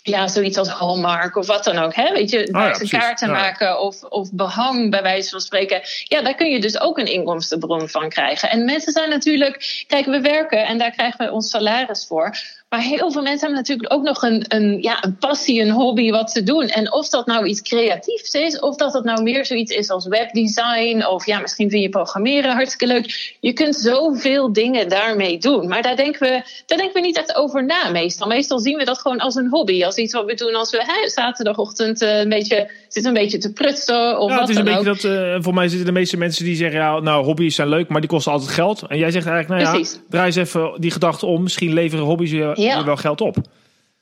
ja, 0.03 0.27
zoiets 0.27 0.57
als 0.57 0.69
Hallmark 0.69 1.35
of 1.35 1.47
wat 1.47 1.63
dan 1.63 1.77
ook. 1.77 1.95
Hè? 1.95 2.11
Weet 2.11 2.29
je, 2.29 2.47
daar 2.51 2.75
oh 2.75 2.81
ja, 2.81 2.99
kaarten 2.99 3.27
ja. 3.27 3.33
maken 3.33 3.79
of, 3.81 4.03
of 4.03 4.31
behang, 4.33 4.89
bij 4.91 5.01
wijze 5.01 5.29
van 5.29 5.39
spreken. 5.39 5.81
Ja, 6.03 6.21
daar 6.21 6.35
kun 6.35 6.49
je 6.49 6.61
dus 6.61 6.79
ook 6.79 6.97
een 6.97 7.11
inkomstenbron 7.11 7.89
van 7.89 8.09
krijgen. 8.09 8.49
En 8.49 8.65
mensen 8.65 8.91
zijn 8.91 9.09
natuurlijk, 9.09 9.83
kijk, 9.87 10.05
we 10.05 10.21
werken 10.21 10.65
en 10.65 10.77
daar 10.77 10.91
krijgen 10.91 11.25
we 11.25 11.31
ons 11.31 11.49
salaris 11.49 12.05
voor. 12.07 12.37
Maar 12.73 12.81
heel 12.81 13.12
veel 13.12 13.21
mensen 13.21 13.39
hebben 13.39 13.57
natuurlijk 13.57 13.93
ook 13.93 14.03
nog 14.03 14.23
een, 14.23 14.45
een, 14.47 14.81
ja, 14.81 15.03
een 15.03 15.17
passie, 15.17 15.62
een 15.62 15.71
hobby 15.71 16.12
wat 16.12 16.31
ze 16.31 16.43
doen. 16.43 16.67
En 16.67 16.93
of 16.93 17.09
dat 17.09 17.25
nou 17.25 17.45
iets 17.45 17.62
creatiefs 17.62 18.33
is, 18.33 18.59
of 18.59 18.75
dat 18.75 18.93
het 18.93 19.03
nou 19.03 19.23
meer 19.23 19.45
zoiets 19.45 19.75
is 19.75 19.89
als 19.89 20.07
webdesign, 20.07 21.05
of 21.05 21.25
ja, 21.25 21.39
misschien 21.39 21.69
vind 21.69 21.83
je 21.83 21.89
programmeren 21.89 22.51
hartstikke 22.51 22.93
leuk. 22.93 23.36
Je 23.39 23.53
kunt 23.53 23.75
zoveel 23.75 24.53
dingen 24.53 24.89
daarmee 24.89 25.38
doen. 25.38 25.67
Maar 25.67 25.81
daar 25.81 25.95
denken 25.95 26.19
we, 26.19 26.41
daar 26.65 26.77
denken 26.77 27.01
we 27.01 27.07
niet 27.07 27.17
echt 27.17 27.36
over 27.36 27.65
na 27.65 27.89
meestal. 27.91 28.27
Meestal 28.27 28.59
zien 28.59 28.77
we 28.77 28.86
dat 28.86 28.99
gewoon 28.99 29.19
als 29.19 29.36
een 29.36 29.49
hobby, 29.49 29.83
als 29.83 29.95
iets 29.95 30.13
wat 30.13 30.25
we 30.25 30.33
doen 30.33 30.55
als 30.55 30.71
we 30.71 30.83
hè, 30.86 31.09
zaterdagochtend 31.09 32.01
uh, 32.01 32.19
een 32.19 32.29
beetje 32.29 32.69
zitten 32.88 33.15
een 33.15 33.21
beetje 33.21 33.38
te 33.38 33.53
prutsen. 33.53 34.19
Of 34.19 34.29
ja, 34.29 34.36
wat 34.36 34.47
het 34.47 34.49
is 34.49 34.55
een 34.55 34.65
dan 34.65 34.83
beetje 34.83 34.89
ook. 34.89 35.01
dat, 35.01 35.36
uh, 35.36 35.43
voor 35.43 35.53
mij 35.53 35.67
zitten 35.67 35.86
de 35.86 35.91
meeste 35.91 36.17
mensen 36.17 36.45
die 36.45 36.55
zeggen, 36.55 36.79
ja, 36.79 36.99
nou, 36.99 37.25
hobby's 37.25 37.55
zijn 37.55 37.67
leuk, 37.67 37.89
maar 37.89 38.01
die 38.01 38.09
kosten 38.09 38.31
altijd 38.31 38.51
geld. 38.51 38.83
En 38.88 38.97
jij 38.97 39.12
zegt 39.12 39.25
eigenlijk, 39.27 39.62
nou 39.62 39.62
ja, 39.62 39.79
Precies. 39.79 39.99
draai 40.09 40.25
eens 40.25 40.36
even 40.36 40.73
die 40.77 40.91
gedachte 40.91 41.25
om. 41.25 41.43
Misschien 41.43 41.73
leveren 41.73 42.05
hobby's 42.05 42.31
je, 42.31 42.51
Ja. 42.63 42.78
je 42.78 42.84
wel 42.84 42.97
geld 42.97 43.21
op. 43.21 43.36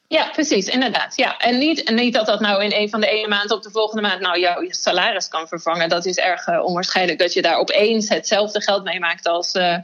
Ja, 0.07 0.29
precies, 0.31 0.67
inderdaad. 0.67 1.15
Ja. 1.15 1.37
En, 1.37 1.57
niet, 1.57 1.83
en 1.83 1.95
niet 1.95 2.13
dat 2.13 2.25
dat 2.25 2.39
nou 2.39 2.63
in 2.63 2.73
een 2.73 2.89
van 2.89 3.01
de 3.01 3.07
ene 3.07 3.27
maand 3.27 3.51
op 3.51 3.63
de 3.63 3.71
volgende 3.71 4.01
maand 4.01 4.21
nou 4.21 4.39
jouw 4.39 4.65
salaris 4.67 5.27
kan 5.27 5.47
vervangen. 5.47 5.89
Dat 5.89 6.05
is 6.05 6.17
erg 6.17 6.47
uh, 6.47 6.63
onwaarschijnlijk 6.63 7.19
dat 7.19 7.33
je 7.33 7.41
daar 7.41 7.57
opeens 7.57 8.09
hetzelfde 8.09 8.61
geld 8.61 8.83
mee 8.83 8.99
maakt 8.99 9.27
als. 9.27 9.55
Uh, 9.55 9.77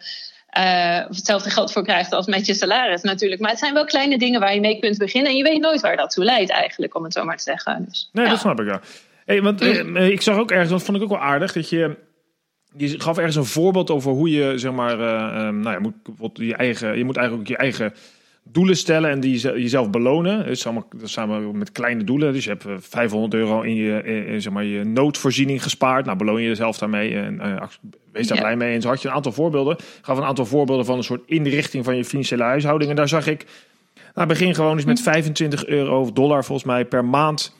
uh, 0.57 1.05
of 1.09 1.15
hetzelfde 1.15 1.49
geld 1.49 1.71
voor 1.71 1.83
krijgt 1.83 2.11
als 2.11 2.25
met 2.25 2.45
je 2.45 2.53
salaris 2.53 3.01
natuurlijk. 3.01 3.41
Maar 3.41 3.49
het 3.49 3.59
zijn 3.59 3.73
wel 3.73 3.85
kleine 3.85 4.17
dingen 4.17 4.39
waar 4.39 4.53
je 4.53 4.59
mee 4.59 4.79
kunt 4.79 4.97
beginnen. 4.97 5.31
En 5.31 5.37
je 5.37 5.43
weet 5.43 5.61
nooit 5.61 5.81
waar 5.81 5.95
dat 5.95 6.11
toe 6.11 6.23
leidt 6.23 6.51
eigenlijk, 6.51 6.95
om 6.95 7.03
het 7.03 7.13
zo 7.13 7.23
maar 7.23 7.37
te 7.37 7.43
zeggen. 7.43 7.85
Dus, 7.85 8.09
Nee, 8.11 8.25
ja. 8.25 8.31
dat 8.31 8.39
snap 8.39 8.59
ik 8.59 8.67
ja. 8.67 8.81
Hey, 9.25 9.41
want 9.41 9.61
eh, 9.61 10.09
ik 10.09 10.21
zag 10.21 10.37
ook 10.37 10.51
ergens, 10.51 10.69
dat 10.69 10.83
vond 10.83 10.97
ik 10.97 11.03
ook 11.03 11.09
wel 11.09 11.19
aardig, 11.19 11.53
dat 11.53 11.69
je... 11.69 11.95
Je 12.77 12.99
gaf 12.99 13.17
ergens 13.17 13.35
een 13.35 13.45
voorbeeld 13.45 13.89
over 13.89 14.11
hoe 14.11 14.29
je, 14.29 14.57
zeg 14.57 14.71
maar, 14.71 14.99
eh, 14.99 15.47
eh, 15.47 15.53
nou 15.53 15.71
ja, 15.71 15.79
moet, 15.79 15.93
je, 16.33 16.55
eigen, 16.55 16.97
je 16.97 17.03
moet 17.03 17.17
eigenlijk 17.17 17.49
ook 17.49 17.55
je 17.55 17.61
eigen 17.63 17.93
doelen 18.51 18.77
stellen 18.77 19.09
en 19.09 19.19
die 19.19 19.41
je- 19.41 19.61
jezelf 19.61 19.89
belonen. 19.89 20.37
Dat 20.37 20.47
is 20.47 20.65
allemaal 20.65 20.87
samen 21.03 21.57
met 21.57 21.71
kleine 21.71 22.03
doelen. 22.03 22.33
Dus 22.33 22.43
je 22.43 22.49
hebt 22.49 22.65
eh, 22.65 22.73
500 22.79 23.33
euro 23.33 23.61
in 23.61 23.75
je, 23.75 24.03
in, 24.03 24.41
zeg 24.41 24.53
maar, 24.53 24.63
je 24.63 24.83
noodvoorziening 24.83 25.63
gespaard. 25.63 26.05
Nou, 26.05 26.17
beloon 26.17 26.41
je 26.41 26.47
jezelf 26.47 26.77
daarmee 26.77 27.15
en 27.15 27.39
eh, 27.39 27.61
wees 28.11 28.27
daar 28.27 28.37
Ja. 28.37 28.43
blij 28.43 28.55
mee. 28.55 28.73
En 28.75 28.81
zo 28.81 28.87
had 28.89 29.01
je 29.01 29.07
een 29.07 29.13
aantal 29.13 29.31
voorbeelden. 29.31 29.73
Ik 29.77 29.83
gaf 30.01 30.17
een 30.17 30.23
aantal 30.23 30.45
voorbeelden 30.45 30.85
van 30.85 30.97
een 30.97 31.03
soort 31.03 31.21
inrichting 31.25 31.85
van 31.85 31.95
je 31.95 32.05
financiële 32.05 32.43
huishouding. 32.43 32.89
En 32.89 32.95
daar 32.95 33.07
zag 33.07 33.27
ik, 33.27 33.45
nou, 34.15 34.27
begin 34.27 34.55
gewoon 34.55 34.75
eens 34.75 34.85
met 34.85 35.01
25 35.01 35.65
euro 35.65 35.99
of 35.99 36.11
dollar 36.11 36.45
volgens 36.45 36.67
mij 36.67 36.85
per 36.85 37.05
maand 37.05 37.55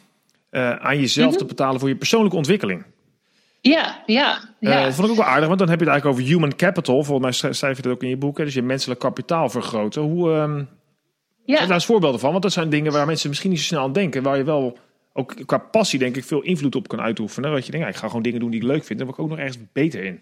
eh, 0.50 0.72
aan 0.76 1.00
jezelf 1.00 1.30
Mhm. 1.30 1.38
te 1.38 1.46
betalen 1.46 1.80
voor 1.80 1.90
je 1.90 1.96
persoonlijke 1.96 2.38
ontwikkeling. 2.38 2.84
Ja, 3.62 4.04
ja, 4.06 4.38
Eh, 4.60 4.72
ja. 4.72 4.84
dat 4.84 4.94
vond 4.94 5.08
ik 5.08 5.14
ook 5.14 5.20
wel 5.20 5.28
aardig, 5.34 5.48
want 5.48 5.60
dan 5.60 5.70
heb 5.70 5.80
je 5.80 5.86
het 5.86 5.94
eigenlijk 5.94 6.06
over 6.22 6.34
human 6.34 6.56
capital. 6.56 7.04
Volgens 7.04 7.42
mij 7.42 7.54
schrijf- 7.54 7.76
je 7.78 7.82
dat 7.84 7.92
ook 7.92 8.04
in 8.04 8.10
je 8.10 8.18
boek. 8.18 8.38
Hè? 8.38 8.44
Dus 8.44 8.54
je 8.54 8.62
menselijk 8.62 9.00
kapitaal 9.00 9.50
vergroten. 9.50 10.02
Hoe, 10.02 10.32
ehm 10.34 10.64
ja. 11.48 11.58
Geef 11.58 11.66
daar 11.66 11.76
eens 11.76 11.86
voorbeelden 11.86 12.20
van, 12.20 12.32
want 12.32 12.44
dat 12.44 12.52
zijn 12.52 12.70
dingen 12.70 12.92
waar 12.92 13.06
mensen 13.06 13.30
misschien 13.30 13.50
niet 13.50 13.60
zo 13.60 13.66
snel 13.66 13.82
aan 13.82 13.94
denken. 13.94 14.24
Waar 14.24 14.38
je 14.38 14.44
wel 14.44 14.78
ook 15.14 15.36
qua 15.46 15.58
passie, 15.58 16.00
denk 16.00 16.16
ik, 16.16 16.24
veel 16.24 16.42
invloed 16.42 16.76
op 16.76 16.88
kan 16.88 17.02
uitoefenen. 17.02 17.52
Dat 17.52 17.66
je 17.66 17.72
denkt, 17.72 17.88
ja, 17.88 17.94
ik 17.94 18.00
ga 18.00 18.08
gewoon 18.08 18.22
dingen 18.22 18.40
doen 18.40 18.52
die 18.52 18.62
ik 18.62 18.68
leuk 18.68 18.84
vind. 18.84 19.00
Daar 19.00 19.08
word 19.08 19.20
ik 19.20 19.24
ook 19.24 19.30
nog 19.30 19.40
ergens 19.40 19.58
beter 19.74 20.04
in. 20.04 20.22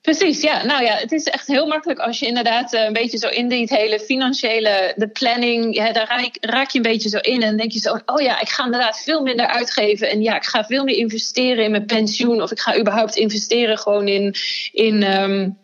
Precies, 0.00 0.40
ja. 0.40 0.64
Nou 0.64 0.84
ja, 0.84 0.94
het 0.94 1.12
is 1.12 1.24
echt 1.24 1.46
heel 1.46 1.66
makkelijk 1.66 1.98
als 2.00 2.18
je 2.18 2.26
inderdaad 2.26 2.72
een 2.72 2.92
beetje 2.92 3.18
zo 3.18 3.28
in 3.28 3.48
die 3.48 3.66
hele 3.70 4.00
financiële, 4.00 4.92
de 4.96 5.08
planning, 5.08 5.74
ja, 5.74 5.92
daar 5.92 6.08
raak, 6.08 6.36
raak, 6.40 6.70
je 6.70 6.78
een 6.78 6.82
beetje 6.82 7.08
zo 7.08 7.18
in 7.18 7.42
en 7.42 7.48
dan 7.48 7.56
denk 7.56 7.72
je 7.72 7.78
zo, 7.78 7.98
oh 8.06 8.20
ja, 8.20 8.40
ik 8.40 8.48
ga 8.48 8.64
inderdaad 8.64 9.02
veel 9.02 9.22
minder 9.22 9.46
uitgeven 9.46 10.10
en 10.10 10.22
ja, 10.22 10.36
ik 10.36 10.44
ga 10.44 10.64
veel 10.64 10.84
meer 10.84 10.96
investeren 10.96 11.64
in 11.64 11.70
mijn 11.70 11.86
pensioen 11.86 12.42
of 12.42 12.50
ik 12.50 12.60
ga 12.60 12.78
überhaupt 12.78 13.16
investeren 13.16 13.78
gewoon 13.78 14.08
in, 14.08 14.34
in 14.72 15.20
um, 15.20 15.56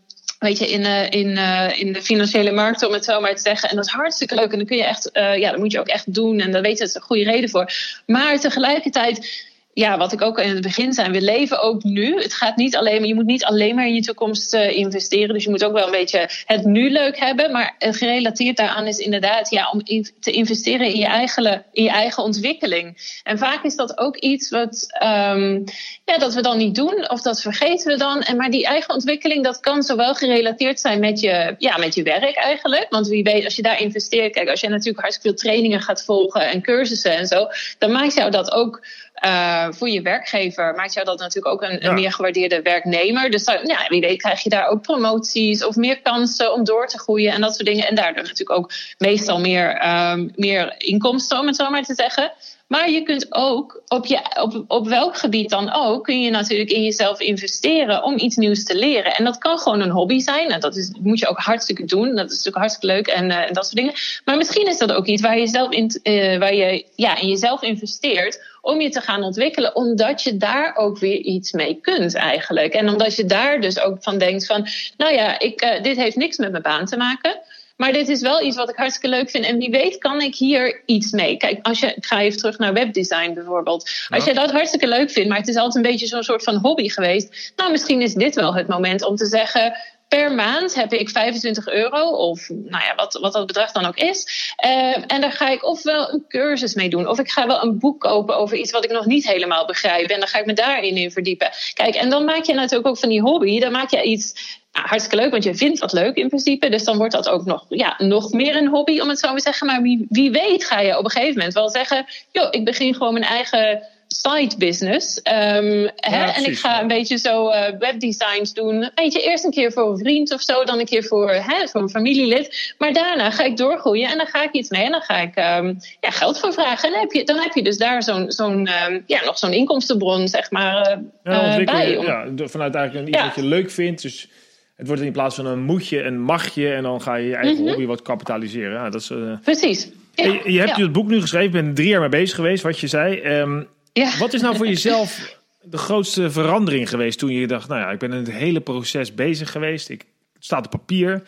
weet 0.45 0.59
je, 0.59 0.71
in, 0.71 0.81
uh, 0.81 1.11
in, 1.11 1.29
uh, 1.29 1.81
in 1.81 1.93
de 1.93 2.03
financiële 2.03 2.53
markt, 2.53 2.87
om 2.87 2.93
het 2.93 3.05
zo 3.05 3.21
maar 3.21 3.35
te 3.35 3.41
zeggen. 3.41 3.69
En 3.69 3.77
dat 3.77 3.87
is 3.87 3.93
hartstikke 3.93 4.35
leuk. 4.35 4.53
En 4.53 4.59
dan 4.59 4.67
kun 4.67 4.77
je 4.77 4.85
echt, 4.85 5.11
uh, 5.13 5.37
ja, 5.37 5.51
dat 5.51 5.59
moet 5.59 5.73
je 5.73 5.81
ook 5.81 5.89
echt 5.89 6.15
doen. 6.15 6.41
En 6.41 6.53
daar 6.53 6.63
weet 6.63 6.73
je, 6.73 6.79
dat 6.79 6.89
is 6.89 6.95
een 6.95 7.01
goede 7.01 7.25
reden 7.25 7.51
voor. 7.51 7.73
Maar 8.07 8.41
tegelijkertijd 8.41 9.47
ja, 9.75 9.99
wat 9.99 10.13
ik 10.13 10.23
ook 10.23 10.39
in 10.39 10.49
het 10.49 10.61
begin 10.61 10.93
zei, 10.93 11.11
we 11.11 11.21
leven 11.21 11.63
ook 11.63 11.83
nu. 11.83 12.23
Het 12.23 12.35
gaat 12.35 12.57
niet 12.57 12.77
alleen 12.77 13.05
je 13.05 13.15
moet 13.15 13.25
niet 13.25 13.45
alleen 13.45 13.75
maar 13.75 13.87
in 13.87 13.95
je 13.95 14.03
toekomst 14.03 14.55
uh, 14.55 14.77
investeren. 14.77 15.35
Dus 15.35 15.45
je 15.45 15.51
moet 15.51 15.65
ook 15.65 15.73
wel 15.73 15.87
een 15.87 15.91
beetje 15.91 16.29
het 16.47 16.65
nu 16.65 16.91
leuk 16.91 17.19
hebben. 17.19 17.53
Maar 17.53 17.75
gerelateerd 17.79 18.57
daaraan 18.57 18.87
is 18.87 18.99
inderdaad 18.99 19.51
ja, 19.51 19.71
om 19.71 19.81
in, 19.85 20.09
te 20.21 20.31
investeren 20.31 20.87
in 20.87 20.99
je, 20.99 21.07
eigen, 21.07 21.65
in 21.73 21.83
je 21.83 21.91
eigen 21.91 22.23
ontwikkeling. 22.23 23.21
En 23.23 23.39
vaak 23.39 23.65
is 23.65 23.77
dat 23.77 23.99
ook 23.99 24.17
iets 24.17 24.51
wat 24.51 24.87
um, 25.03 25.65
ja, 26.05 26.19
dat 26.19 26.35
we 26.35 26.43
dan 26.43 26.59
niet 26.59 26.75
doen, 26.75 27.11
of 27.11 27.23
dat 27.23 27.41
vergeten 27.41 27.93
we 27.93 27.99
dan. 27.99 28.23
En 28.23 28.37
maar 28.37 28.51
die 28.51 28.67
eigen 28.67 28.95
ontwikkeling, 28.95 29.45
dat 29.45 29.61
kan 29.61 29.83
zowel 29.83 30.15
gerelateerd 30.15 30.81
zijn 30.81 31.01
met 31.01 31.21
je, 31.21 31.55
ja, 31.59 31.77
met 31.77 31.95
je 31.95 32.03
werk 32.03 32.37
eigenlijk. 32.37 32.87
Want 32.91 33.09
wie 33.09 33.23
weet, 33.23 33.45
als 33.45 33.57
je 33.57 33.63
daar 33.63 33.81
investeert, 33.81 34.33
kijk, 34.33 34.49
als 34.49 34.61
je 34.61 34.69
natuurlijk 34.69 35.01
hartstikke 35.01 35.29
veel 35.29 35.49
trainingen 35.49 35.81
gaat 35.81 36.05
volgen 36.05 36.51
en 36.51 36.63
cursussen 36.63 37.17
en 37.17 37.27
zo, 37.27 37.47
dan 37.79 37.93
maakt 37.93 38.15
jou 38.15 38.31
dat 38.31 38.53
ook 38.53 38.83
uh, 39.23 39.67
voor 39.71 39.89
je 39.89 40.03
werkgever 40.03 40.75
maakt 40.75 40.93
jou 40.93 41.07
dat 41.07 41.19
natuurlijk 41.19 41.55
ook 41.55 41.63
een, 41.63 41.87
een 41.87 41.95
meer 41.95 42.13
gewaardeerde 42.13 42.63
werknemer. 42.63 43.31
Dus 43.31 43.45
dan, 43.45 43.59
ja, 43.63 43.87
wie 43.89 44.01
weet 44.01 44.19
krijg 44.19 44.43
je 44.43 44.49
daar 44.49 44.67
ook 44.67 44.83
promoties 44.83 45.65
of 45.65 45.77
meer 45.77 46.01
kansen 46.01 46.53
om 46.53 46.65
door 46.65 46.87
te 46.87 46.99
groeien 46.99 47.33
en 47.33 47.41
dat 47.41 47.55
soort 47.55 47.67
dingen. 47.67 47.87
En 47.87 47.95
daardoor 47.95 48.23
natuurlijk 48.23 48.59
ook 48.59 48.73
meestal 48.99 49.41
meer, 49.41 49.89
um, 50.11 50.33
meer 50.37 50.75
inkomsten, 50.79 51.39
om 51.39 51.47
het 51.47 51.57
zo 51.57 51.71
maar 51.71 51.83
te 51.83 51.95
zeggen. 51.95 52.33
Maar 52.67 52.91
je 52.91 53.03
kunt 53.03 53.27
ook, 53.35 53.83
op, 53.89 54.07
je, 54.07 54.41
op, 54.41 54.65
op 54.67 54.89
welk 54.89 55.17
gebied 55.17 55.51
dan 55.51 55.73
ook, 55.73 56.05
kun 56.05 56.21
je 56.21 56.31
natuurlijk 56.31 56.71
in 56.71 56.83
jezelf 56.83 57.21
investeren 57.21 58.03
om 58.03 58.19
iets 58.19 58.37
nieuws 58.37 58.65
te 58.65 58.77
leren. 58.77 59.15
En 59.15 59.25
dat 59.25 59.39
kan 59.39 59.59
gewoon 59.59 59.81
een 59.81 59.91
hobby 59.91 60.19
zijn. 60.19 60.51
En 60.51 60.61
dat 60.61 60.77
is, 60.77 60.93
moet 61.01 61.19
je 61.19 61.29
ook 61.29 61.39
hartstikke 61.39 61.85
doen. 61.85 62.15
Dat 62.15 62.25
is 62.25 62.37
natuurlijk 62.37 62.57
hartstikke 62.57 62.87
leuk 62.95 63.07
en, 63.07 63.31
uh, 63.31 63.49
en 63.49 63.53
dat 63.53 63.65
soort 63.65 63.77
dingen. 63.77 63.93
Maar 64.25 64.37
misschien 64.37 64.67
is 64.67 64.79
dat 64.79 64.93
ook 64.93 65.07
iets 65.07 65.23
waar 65.23 65.39
je, 65.39 65.47
zelf 65.47 65.71
in, 65.71 66.01
uh, 66.03 66.39
waar 66.39 66.55
je 66.55 66.85
ja, 66.95 67.21
in 67.21 67.29
jezelf 67.29 67.63
investeert 67.63 68.43
om 68.61 68.81
je 68.81 68.91
te 68.91 69.01
gaan 69.01 69.23
ontwikkelen, 69.23 69.77
omdat 69.77 70.23
je 70.23 70.37
daar 70.37 70.77
ook 70.77 70.99
weer 70.99 71.19
iets 71.19 71.53
mee 71.53 71.79
kunt 71.81 72.15
eigenlijk. 72.15 72.73
En 72.73 72.89
omdat 72.89 73.17
je 73.17 73.25
daar 73.25 73.61
dus 73.61 73.81
ook 73.81 74.03
van 74.03 74.19
denkt 74.19 74.47
van, 74.47 74.67
nou 74.97 75.15
ja, 75.15 75.39
ik, 75.39 75.63
uh, 75.63 75.83
dit 75.83 75.97
heeft 75.97 76.17
niks 76.17 76.37
met 76.37 76.51
mijn 76.51 76.63
baan 76.63 76.87
te 76.87 76.97
maken. 76.97 77.41
Maar 77.77 77.93
dit 77.93 78.09
is 78.09 78.21
wel 78.21 78.43
iets 78.43 78.57
wat 78.57 78.69
ik 78.69 78.77
hartstikke 78.77 79.17
leuk 79.17 79.31
vind. 79.31 79.45
En 79.45 79.59
wie 79.59 79.71
weet 79.71 79.99
kan 79.99 80.21
ik 80.21 80.35
hier 80.35 80.83
iets 80.87 81.11
mee. 81.11 81.37
Kijk, 81.37 81.59
als 81.63 81.81
je, 81.81 81.95
ik 81.95 82.07
ga 82.07 82.21
even 82.21 82.39
terug 82.39 82.59
naar 82.59 82.73
webdesign 82.73 83.35
bijvoorbeeld. 83.35 83.91
Als 84.09 84.25
je 84.25 84.35
dat 84.35 84.51
hartstikke 84.51 84.89
leuk 84.89 85.11
vindt, 85.11 85.29
maar 85.29 85.39
het 85.39 85.49
is 85.49 85.57
altijd 85.57 85.85
een 85.85 85.91
beetje 85.91 86.07
zo'n 86.07 86.23
soort 86.23 86.43
van 86.43 86.57
hobby 86.57 86.89
geweest. 86.89 87.53
Nou, 87.57 87.71
misschien 87.71 88.03
is 88.03 88.15
dit 88.15 88.35
wel 88.35 88.55
het 88.55 88.67
moment 88.67 89.05
om 89.05 89.17
te 89.17 89.27
zeggen 89.27 89.77
per 90.09 90.33
maand 90.33 90.75
heb 90.75 90.93
ik 90.93 91.11
25 91.11 91.69
euro, 91.69 92.11
of 92.11 92.49
nou 92.49 92.85
ja, 92.85 92.95
wat, 92.97 93.19
wat 93.21 93.33
dat 93.33 93.47
bedrag 93.47 93.73
dan 93.73 93.85
ook 93.85 93.97
is. 93.97 94.55
Uh, 94.65 94.97
en 95.07 95.21
daar 95.21 95.33
ga 95.33 95.49
ik 95.49 95.65
ofwel 95.65 96.13
een 96.13 96.25
cursus 96.29 96.75
mee 96.75 96.89
doen, 96.89 97.09
of 97.09 97.19
ik 97.19 97.31
ga 97.31 97.47
wel 97.47 97.63
een 97.63 97.79
boek 97.79 98.01
kopen 98.01 98.37
over 98.37 98.57
iets 98.57 98.71
wat 98.71 98.85
ik 98.85 98.91
nog 98.91 99.07
niet 99.07 99.29
helemaal 99.29 99.67
begrijp. 99.67 100.11
En 100.11 100.19
dan 100.19 100.29
ga 100.29 100.39
ik 100.39 100.47
me 100.47 100.53
daarin 100.53 100.97
in 100.97 101.11
verdiepen. 101.11 101.51
Kijk, 101.75 101.95
en 101.95 102.11
dan 102.11 102.25
maak 102.25 102.45
je 102.45 102.55
natuurlijk 102.55 102.89
ook 102.89 102.99
van 102.99 103.09
die 103.09 103.21
hobby, 103.21 103.61
dan 103.61 103.73
maak 103.73 103.91
je 103.91 104.03
iets 104.03 104.35
nou, 104.75 104.87
hartstikke 104.87 105.23
leuk, 105.23 105.31
want 105.31 105.45
je 105.45 105.55
vindt 105.55 105.79
wat 105.79 105.93
leuk 105.93 106.17
in 106.17 106.29
principe. 106.29 106.69
Dus 106.69 106.85
dan 106.85 106.97
wordt 106.97 107.13
dat 107.13 107.29
ook 107.29 107.45
nog, 107.45 107.67
ja, 107.69 107.95
nog 107.99 108.33
meer 108.33 108.57
een 108.57 108.69
hobby, 108.69 109.01
om 109.01 109.09
het 109.09 109.19
zo 109.19 109.35
te 109.35 109.41
zeggen. 109.41 109.67
Maar 109.67 109.83
wie, 109.83 110.07
wie 110.09 110.31
weet 110.31 110.65
ga 110.65 110.81
je 110.81 110.99
op 110.99 111.05
een 111.05 111.11
gegeven 111.11 111.37
moment 111.37 111.55
wel 111.55 111.71
zeggen... 111.71 112.07
joh, 112.33 112.49
ik 112.51 112.65
begin 112.65 112.95
gewoon 112.95 113.13
mijn 113.13 113.25
eigen 113.25 113.83
side 114.09 114.57
business. 114.59 115.17
Um, 115.17 115.81
ja, 115.81 115.91
hè, 115.95 116.31
en 116.31 116.45
ik 116.45 116.59
ga 116.59 116.81
een 116.81 116.89
beetje 116.89 117.19
zo 117.19 117.49
uh, 117.49 117.63
webdesigns 117.79 118.53
doen. 118.53 118.91
Weet 118.95 119.13
je, 119.13 119.23
eerst 119.23 119.45
een 119.45 119.51
keer 119.51 119.73
voor 119.73 119.91
een 119.91 119.99
vriend 119.99 120.33
of 120.33 120.43
zo, 120.43 120.65
dan 120.65 120.79
een 120.79 120.87
keer 120.87 121.05
voor, 121.05 121.31
hè, 121.31 121.69
voor 121.69 121.81
een 121.81 121.91
familielid. 121.91 122.75
Maar 122.79 122.93
daarna 122.93 123.31
ga 123.31 123.45
ik 123.45 123.57
doorgroeien 123.57 124.11
en 124.11 124.17
dan 124.17 124.27
ga 124.27 124.43
ik 124.43 124.53
iets 124.53 124.71
mee 124.71 124.85
en 124.85 124.91
dan 124.91 125.01
ga 125.01 125.17
ik 125.17 125.37
um, 125.37 125.79
ja, 126.01 126.11
geld 126.11 126.39
voor 126.39 126.53
vragen. 126.53 126.89
En 126.89 126.91
dan 126.91 127.01
heb 127.01 127.13
je, 127.13 127.25
dan 127.25 127.39
heb 127.39 127.53
je 127.55 127.63
dus 127.63 127.79
daar 127.79 128.03
zo'n, 128.03 128.31
zo'n 128.33 128.69
um, 128.89 129.03
ja, 129.07 129.25
nog 129.25 129.39
zo'n 129.39 129.53
inkomstenbron, 129.53 130.29
zeg 130.29 130.51
maar, 130.51 130.91
uh, 130.91 130.97
ja, 131.35 131.59
uh, 131.59 131.65
bij. 131.65 131.97
Om... 131.97 132.07
Ja, 132.07 132.27
vanuit 132.37 132.75
eigenlijk 132.75 133.09
iets 133.09 133.19
ja. 133.19 133.25
wat 133.25 133.35
je 133.35 133.45
leuk 133.45 133.71
vindt. 133.71 134.03
Dus 134.03 134.29
het 134.75 134.87
wordt 134.87 135.03
in 135.03 135.13
plaats 135.13 135.37
van 135.37 135.47
een 135.47 135.63
moetje 135.63 136.03
een 136.03 136.21
magje 136.21 136.73
en 136.73 136.83
dan 136.83 137.03
ga 137.03 137.15
je 137.15 137.29
je 137.29 137.35
eigen 137.35 137.55
mm 137.55 137.61
-hmm. 137.61 137.69
hobby 137.69 137.87
wat 137.87 138.03
kapitaliseren. 138.03 138.73
Ja, 138.73 138.91
dat 138.91 139.01
is, 139.01 139.11
uh... 139.11 139.39
Precies. 139.43 139.91
Ja, 140.15 140.25
je, 140.25 140.53
je, 140.53 140.59
hebt 140.59 140.77
ja. 140.77 140.83
het 140.83 140.93
boek 140.93 141.09
nu 141.09 141.21
geschreven, 141.21 141.51
bent 141.51 141.77
drie 141.77 141.89
jaar 141.89 142.01
mee 142.01 142.09
bezig 142.09 142.37
geweest, 142.37 142.63
wat 142.63 142.79
je 142.79 142.87
zei. 142.87 143.39
Um, 143.41 143.67
ja. 143.93 144.19
Wat 144.19 144.33
is 144.33 144.41
nou 144.41 144.57
voor 144.57 144.67
jezelf 144.77 145.39
de 145.63 145.77
grootste 145.77 146.31
verandering 146.31 146.89
geweest 146.89 147.19
toen 147.19 147.33
je 147.33 147.47
dacht, 147.47 147.69
nou 147.69 147.81
ja, 147.81 147.91
ik 147.91 147.99
ben 147.99 148.13
in 148.13 148.19
het 148.19 148.31
hele 148.31 148.61
proces 148.61 149.15
bezig 149.15 149.51
geweest. 149.51 149.89
Ik 149.89 150.05
het 150.35 150.45
staat 150.45 150.65
op 150.65 150.71
papier. 150.71 151.23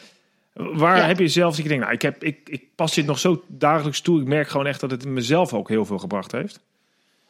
Waar 0.52 1.06
heb 1.06 1.18
je 1.18 1.28
zelf 1.28 1.54
dat 1.54 1.62
je 1.62 1.68
denkt, 1.68 1.82
nou, 1.84 1.94
ik, 1.94 2.02
heb, 2.02 2.24
ik, 2.24 2.48
ik 2.48 2.64
pas 2.74 2.94
dit 2.94 3.06
nog 3.06 3.18
zo 3.18 3.44
dagelijks 3.46 4.00
toe. 4.00 4.20
Ik 4.20 4.26
merk 4.26 4.48
gewoon 4.48 4.66
echt 4.66 4.80
dat 4.80 4.90
het 4.90 5.04
mezelf 5.04 5.52
ook 5.52 5.68
heel 5.68 5.84
veel 5.84 5.98
gebracht 5.98 6.32
heeft. 6.32 6.60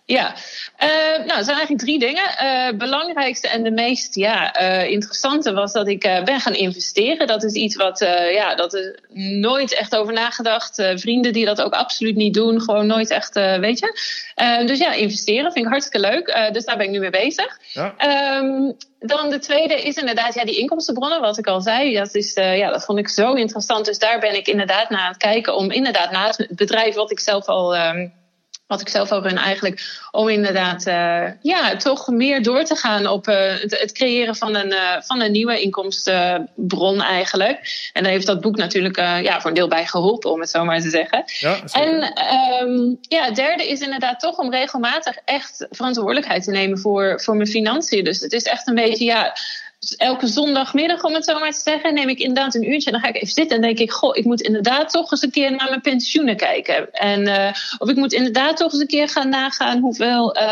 Ja, 0.08 0.34
uh, 0.82 1.26
nou, 1.26 1.38
er 1.38 1.44
zijn 1.44 1.56
eigenlijk 1.56 1.78
drie 1.78 1.98
dingen. 1.98 2.24
Uh, 2.42 2.78
belangrijkste 2.78 3.48
en 3.48 3.62
de 3.62 3.70
meest 3.70 4.14
ja, 4.14 4.60
uh, 4.62 4.90
interessante 4.90 5.52
was 5.52 5.72
dat 5.72 5.88
ik 5.88 6.00
ben 6.00 6.40
gaan 6.40 6.54
investeren. 6.54 7.26
Dat 7.26 7.42
is 7.42 7.52
iets 7.52 7.76
wat, 7.76 7.98
ja, 8.32 8.54
dat 8.54 8.74
is 8.74 8.94
nooit 9.40 9.74
echt 9.74 9.96
over 9.96 10.12
nagedacht. 10.12 10.82
vrienden 10.94 11.32
die 11.32 11.44
dat 11.44 11.62
ook 11.62 11.72
absoluut 11.72 12.16
niet 12.16 12.34
doen, 12.34 12.60
gewoon 12.60 12.86
nooit 12.86 13.10
echt, 13.10 13.34
weet 13.34 13.78
je. 13.78 14.00
dus 14.66 14.78
ja, 14.78 14.92
investeren 14.92 15.52
vind 15.52 15.64
ik 15.64 15.70
hartstikke 15.70 16.08
leuk. 16.08 16.50
dus 16.52 16.64
daar 16.64 16.76
ben 16.76 16.86
ik 16.86 16.92
nu 16.92 16.98
mee 16.98 17.10
bezig. 17.10 17.58
Ja. 17.72 17.94
Um, 18.38 18.76
dan 18.98 19.30
de 19.30 19.38
tweede 19.38 19.82
is 19.82 19.96
inderdaad 19.96 20.34
ja, 20.34 20.44
die 20.44 20.58
inkomstenbronnen, 20.58 21.20
wat 21.20 21.38
ik 21.38 21.46
al 21.46 21.60
zei. 21.60 21.94
Dat, 21.94 22.14
is, 22.14 22.34
ja, 22.34 22.70
dat 22.70 22.84
vond 22.84 22.98
ik 22.98 23.08
zo 23.08 23.32
interessant. 23.32 23.84
Dus 23.84 23.98
daar 23.98 24.18
ben 24.18 24.36
ik 24.36 24.46
inderdaad 24.46 24.90
naar 24.90 25.00
aan 25.00 25.08
het 25.08 25.16
kijken 25.16 25.56
om 25.56 25.70
inderdaad 25.70 26.10
naast 26.10 26.38
het 26.38 26.56
bedrijf 26.56 26.94
wat 26.94 27.10
ik 27.10 27.20
zelf 27.20 27.46
al... 27.46 27.76
Um, 27.76 28.12
wat 28.66 28.80
ik 28.80 28.88
zelf 28.88 29.12
al 29.12 29.22
run 29.22 29.36
eigenlijk, 29.36 30.06
om 30.10 30.28
inderdaad 30.28 30.86
uh, 30.86 31.24
ja, 31.40 31.76
toch 31.76 32.08
meer 32.08 32.42
door 32.42 32.64
te 32.64 32.76
gaan 32.76 33.06
op 33.06 33.28
uh, 33.28 33.36
het, 33.36 33.80
het, 33.80 33.92
creëren 33.92 34.36
van 34.36 34.54
een, 34.54 34.72
uh, 34.72 35.00
van 35.00 35.20
een 35.20 35.32
nieuwe 35.32 35.60
inkomstenbron 35.60 37.02
eigenlijk. 37.02 37.90
En 37.92 38.02
daar 38.02 38.12
heeft 38.12 38.26
dat 38.26 38.40
boek 38.40 38.56
natuurlijk 38.56 38.96
ja, 38.96 39.40
voor 39.40 39.50
een 39.50 39.56
deel 39.56 39.68
bij 39.68 39.86
geholpen, 39.86 40.30
om 40.30 40.40
het 40.40 40.50
zo 40.50 40.64
maar 40.64 40.80
te 40.80 40.90
zeggen. 40.90 41.24
Ja, 41.26 41.60
en 41.72 42.12
um, 42.62 42.96
ja, 43.00 43.24
het 43.24 43.36
derde 43.36 43.68
is 43.68 43.80
inderdaad 43.80 44.20
toch 44.20 44.38
om 44.38 44.50
regelmatig 44.50 45.16
echt 45.24 45.66
verantwoordelijkheid 45.70 46.44
te 46.44 46.50
nemen 46.50 46.78
voor, 46.78 47.20
voor 47.20 47.36
mijn 47.36 47.48
financiën. 47.48 48.04
Dus 48.04 48.20
het 48.20 48.32
is 48.32 48.42
echt 48.42 48.68
een 48.68 48.74
beetje, 48.74 49.04
ja 49.04 49.36
elke 49.96 50.26
zondagmiddag, 50.26 51.04
om 51.04 51.14
het 51.14 51.24
zo 51.24 51.38
maar 51.38 51.52
te 51.52 51.60
zeggen, 51.60 51.94
neem 51.94 52.08
ik 52.08 52.18
inderdaad 52.18 52.54
een 52.54 52.70
uurtje. 52.70 52.90
En 52.90 52.92
dan 52.92 53.00
ga 53.00 53.08
ik 53.08 53.22
even 53.22 53.34
zitten 53.34 53.56
en 53.56 53.62
denk 53.62 53.78
ik, 53.78 53.90
goh, 53.90 54.16
ik 54.16 54.24
moet 54.24 54.40
inderdaad 54.40 54.90
toch 54.90 55.10
eens 55.10 55.22
een 55.22 55.30
keer 55.30 55.50
naar 55.50 55.68
mijn 55.68 55.80
pensioenen 55.80 56.36
kijken. 56.36 56.92
En, 56.92 57.20
uh, 57.20 57.52
of 57.78 57.88
ik 57.88 57.96
moet 57.96 58.12
inderdaad 58.12 58.56
toch 58.56 58.72
eens 58.72 58.80
een 58.80 58.86
keer 58.86 59.08
gaan 59.08 59.28
nagaan 59.28 59.78
hoeveel 59.78 60.36
uh, 60.36 60.50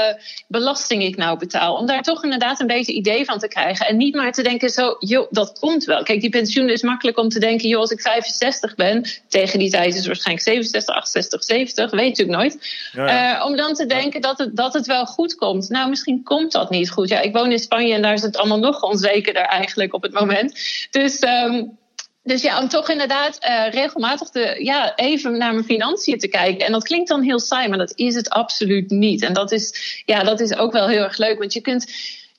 belasting 0.49 1.03
ik 1.03 1.17
nou 1.17 1.39
betaal. 1.39 1.77
Om 1.77 1.87
daar 1.87 2.03
toch 2.03 2.25
inderdaad 2.25 2.61
een 2.61 2.67
beetje 2.67 2.93
idee 2.93 3.25
van 3.25 3.39
te 3.39 3.49
krijgen. 3.49 3.87
En 3.87 3.97
niet 3.97 4.15
maar 4.15 4.33
te 4.33 4.43
denken 4.43 4.71
zo, 4.71 4.97
joh, 4.99 5.27
dat 5.31 5.59
komt 5.59 5.85
wel. 5.85 6.03
Kijk, 6.03 6.21
die 6.21 6.31
pensioen 6.31 6.69
is 6.69 6.83
makkelijk 6.83 7.19
om 7.19 7.29
te 7.29 7.39
denken, 7.39 7.69
joh, 7.69 7.81
als 7.81 7.91
ik 7.91 8.01
65 8.01 8.75
ben, 8.75 9.05
tegen 9.29 9.59
die 9.59 9.71
tijd 9.71 9.89
is 9.89 9.97
het 9.97 10.07
waarschijnlijk 10.07 10.47
67, 10.47 10.95
68, 10.95 11.45
70, 11.45 11.91
weet 11.91 12.09
natuurlijk 12.09 12.39
nooit. 12.39 12.59
Ja, 12.93 13.07
ja. 13.07 13.39
Uh, 13.39 13.47
om 13.47 13.57
dan 13.57 13.75
te 13.75 13.87
denken 13.87 14.21
dat 14.21 14.39
het, 14.39 14.57
dat 14.57 14.75
het 14.75 14.87
wel 14.87 15.07
goed 15.07 15.35
komt. 15.35 15.69
Nou, 15.69 15.89
misschien 15.89 16.23
komt 16.23 16.53
dat 16.53 16.71
niet 16.71 16.91
goed. 16.91 17.09
Ja, 17.09 17.21
ik 17.21 17.33
woon 17.33 17.53
in 17.53 17.59
Spanje 17.59 17.95
en 17.95 18.03
daar 18.03 18.13
is 18.13 18.23
het 18.23 18.37
allemaal 18.37 18.59
nog 18.59 18.83
onzeker 18.83 19.24
zekerder 19.25 19.43
eigenlijk 19.43 19.95
op 19.95 20.03
het 20.03 20.13
moment. 20.13 20.53
Dus. 20.91 21.23
Um, 21.23 21.83
dus 22.27 22.43
ja, 22.43 22.61
om 22.61 22.69
toch 22.69 22.91
inderdaad 22.91 23.39
uh, 23.49 23.71
regelmatig 23.71 24.29
te, 24.29 24.57
ja, 24.59 24.97
even 24.97 25.39
naar 25.39 25.53
mijn 25.53 25.65
financiën 25.65 26.19
te 26.19 26.29
kijken. 26.29 26.67
En 26.67 26.73
dat 26.73 26.85
klinkt 26.85 27.09
dan 27.09 27.23
heel 27.23 27.41
saai, 27.41 27.69
maar 27.69 27.79
dat 27.79 27.93
is 27.95 28.15
het 28.15 28.31
absoluut 28.31 28.91
niet. 28.91 29.23
En 29.23 29.33
dat 29.33 29.53
is, 29.53 30.03
ja, 30.07 30.23
dat 30.23 30.41
is 30.41 30.57
ook 30.57 30.73
wel 30.73 30.89
heel 30.89 31.03
erg 31.03 31.17
leuk. 31.17 31.39
Want 31.39 31.53
je 31.53 31.61
kunt 31.61 31.93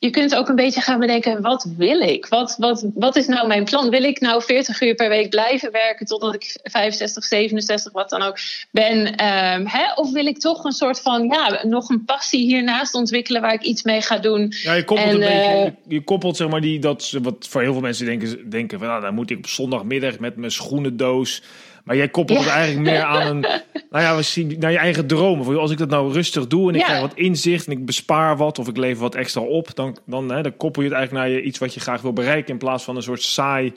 je 0.05 0.11
kunt 0.11 0.35
ook 0.35 0.49
een 0.49 0.55
beetje 0.55 0.81
gaan 0.81 0.99
bedenken, 0.99 1.41
wat 1.41 1.67
wil 1.77 1.99
ik? 1.99 2.25
Wat, 2.25 2.55
wat, 2.59 2.85
wat 2.93 3.15
is 3.15 3.27
nou 3.27 3.47
mijn 3.47 3.63
plan? 3.63 3.89
Wil 3.89 4.03
ik 4.03 4.19
nou 4.19 4.43
40 4.43 4.81
uur 4.81 4.95
per 4.95 5.09
week 5.09 5.29
blijven 5.29 5.71
werken 5.71 6.05
totdat 6.05 6.33
ik 6.33 6.59
65, 6.63 7.23
67, 7.23 7.91
wat 7.91 8.09
dan 8.09 8.21
ook 8.21 8.37
ben? 8.71 9.07
Um, 9.07 9.67
hè? 9.67 9.93
Of 9.95 10.11
wil 10.11 10.25
ik 10.25 10.39
toch 10.39 10.63
een 10.63 10.71
soort 10.71 11.01
van, 11.01 11.23
ja, 11.23 11.65
nog 11.67 11.89
een 11.89 12.05
passie 12.05 12.45
hiernaast 12.45 12.93
ontwikkelen 12.93 13.41
waar 13.41 13.53
ik 13.53 13.63
iets 13.63 13.83
mee 13.83 14.01
ga 14.01 14.17
doen? 14.17 14.53
Ja, 14.63 14.73
je 14.73 14.83
koppelt, 14.83 15.07
en, 15.07 15.13
een 15.13 15.19
beetje, 15.19 15.75
je 15.87 16.03
koppelt 16.03 16.37
zeg 16.37 16.49
maar 16.49 16.61
die, 16.61 16.79
dat, 16.79 17.17
wat 17.21 17.47
voor 17.49 17.61
heel 17.61 17.73
veel 17.73 17.81
mensen 17.81 18.05
denken, 18.05 18.49
denken 18.49 18.79
van, 18.79 18.87
nou, 18.87 19.01
dan 19.01 19.13
moet 19.13 19.29
ik 19.29 19.37
op 19.37 19.47
zondagmiddag 19.47 20.19
met 20.19 20.35
mijn 20.35 20.51
schoenendoos 20.51 21.41
Maar 21.85 21.95
jij 21.95 22.09
koppelt 22.09 22.39
het 22.39 22.47
eigenlijk 22.47 22.89
meer 22.89 23.03
aan 23.03 23.27
een, 23.27 23.41
nou 23.91 24.03
ja, 24.03 24.15
we 24.15 24.21
zien 24.21 24.55
naar 24.59 24.71
je 24.71 24.77
eigen 24.77 25.07
dromen. 25.07 25.59
Als 25.59 25.71
ik 25.71 25.77
dat 25.77 25.89
nou 25.89 26.13
rustig 26.13 26.47
doe 26.47 26.69
en 26.69 26.75
ik 26.75 26.83
krijg 26.83 27.01
wat 27.01 27.15
inzicht 27.15 27.65
en 27.65 27.71
ik 27.71 27.85
bespaar 27.85 28.37
wat 28.37 28.59
of 28.59 28.67
ik 28.67 28.77
lever 28.77 29.01
wat 29.01 29.15
extra 29.15 29.41
op, 29.41 29.75
dan, 29.75 29.97
dan, 30.05 30.31
hè, 30.31 30.41
dan 30.41 30.57
koppel 30.57 30.81
je 30.81 30.87
het 30.87 30.97
eigenlijk 30.97 31.27
naar 31.27 31.37
je 31.37 31.43
iets 31.43 31.59
wat 31.59 31.73
je 31.73 31.79
graag 31.79 32.01
wil 32.01 32.13
bereiken 32.13 32.51
in 32.51 32.57
plaats 32.57 32.83
van 32.83 32.95
een 32.95 33.03
soort 33.03 33.21
saai. 33.21 33.73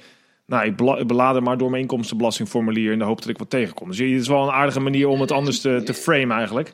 Nou, 0.47 0.67
ik 0.67 1.07
beladen 1.07 1.43
maar 1.43 1.59
door 1.59 1.71
mijn 1.71 1.83
inkomstenbelastingformulier 1.83 2.93
in 2.93 2.99
de 2.99 3.05
hoop 3.05 3.21
dat 3.21 3.29
ik 3.29 3.39
wat 3.39 3.51
tegenkom. 3.51 3.89
Dus 3.89 3.99
het 3.99 4.09
is 4.09 4.29
wel 4.29 4.43
een 4.43 4.55
aardige 4.55 4.81
manier 4.81 5.09
om 5.09 5.21
het 5.21 5.33
anders 5.33 5.61
te, 5.61 5.83
te 5.85 5.95
framen 5.95 6.37
eigenlijk. 6.37 6.73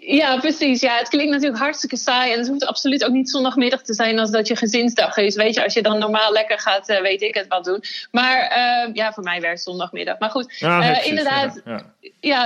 Ja, 0.00 0.38
precies. 0.38 0.80
Ja, 0.80 0.96
het 0.96 1.08
klinkt 1.08 1.32
natuurlijk 1.32 1.62
hartstikke 1.62 1.96
saai. 1.96 2.32
En 2.32 2.38
het 2.38 2.48
hoeft 2.48 2.66
absoluut 2.66 3.04
ook 3.04 3.12
niet 3.12 3.30
zondagmiddag 3.30 3.82
te 3.82 3.94
zijn 3.94 4.18
als 4.18 4.30
dat 4.30 4.46
je 4.48 4.56
gezinsdag 4.56 5.16
is. 5.16 5.34
Weet 5.34 5.54
je, 5.54 5.64
als 5.64 5.74
je 5.74 5.82
dan 5.82 5.98
normaal 5.98 6.32
lekker 6.32 6.58
gaat, 6.58 6.88
uh, 6.88 7.00
weet 7.00 7.22
ik 7.22 7.34
het 7.34 7.48
wat 7.48 7.64
doen. 7.64 7.82
Maar 8.10 8.56
uh, 8.56 8.94
ja, 8.94 9.12
voor 9.12 9.22
mij 9.22 9.40
werkt 9.40 9.62
zondagmiddag. 9.62 10.18
Maar 10.18 10.30
goed, 10.30 10.54
ja, 10.58 10.90
uh, 10.90 11.06
inderdaad. 11.06 11.60
Ja. 11.64 11.72
ja. 11.72 11.94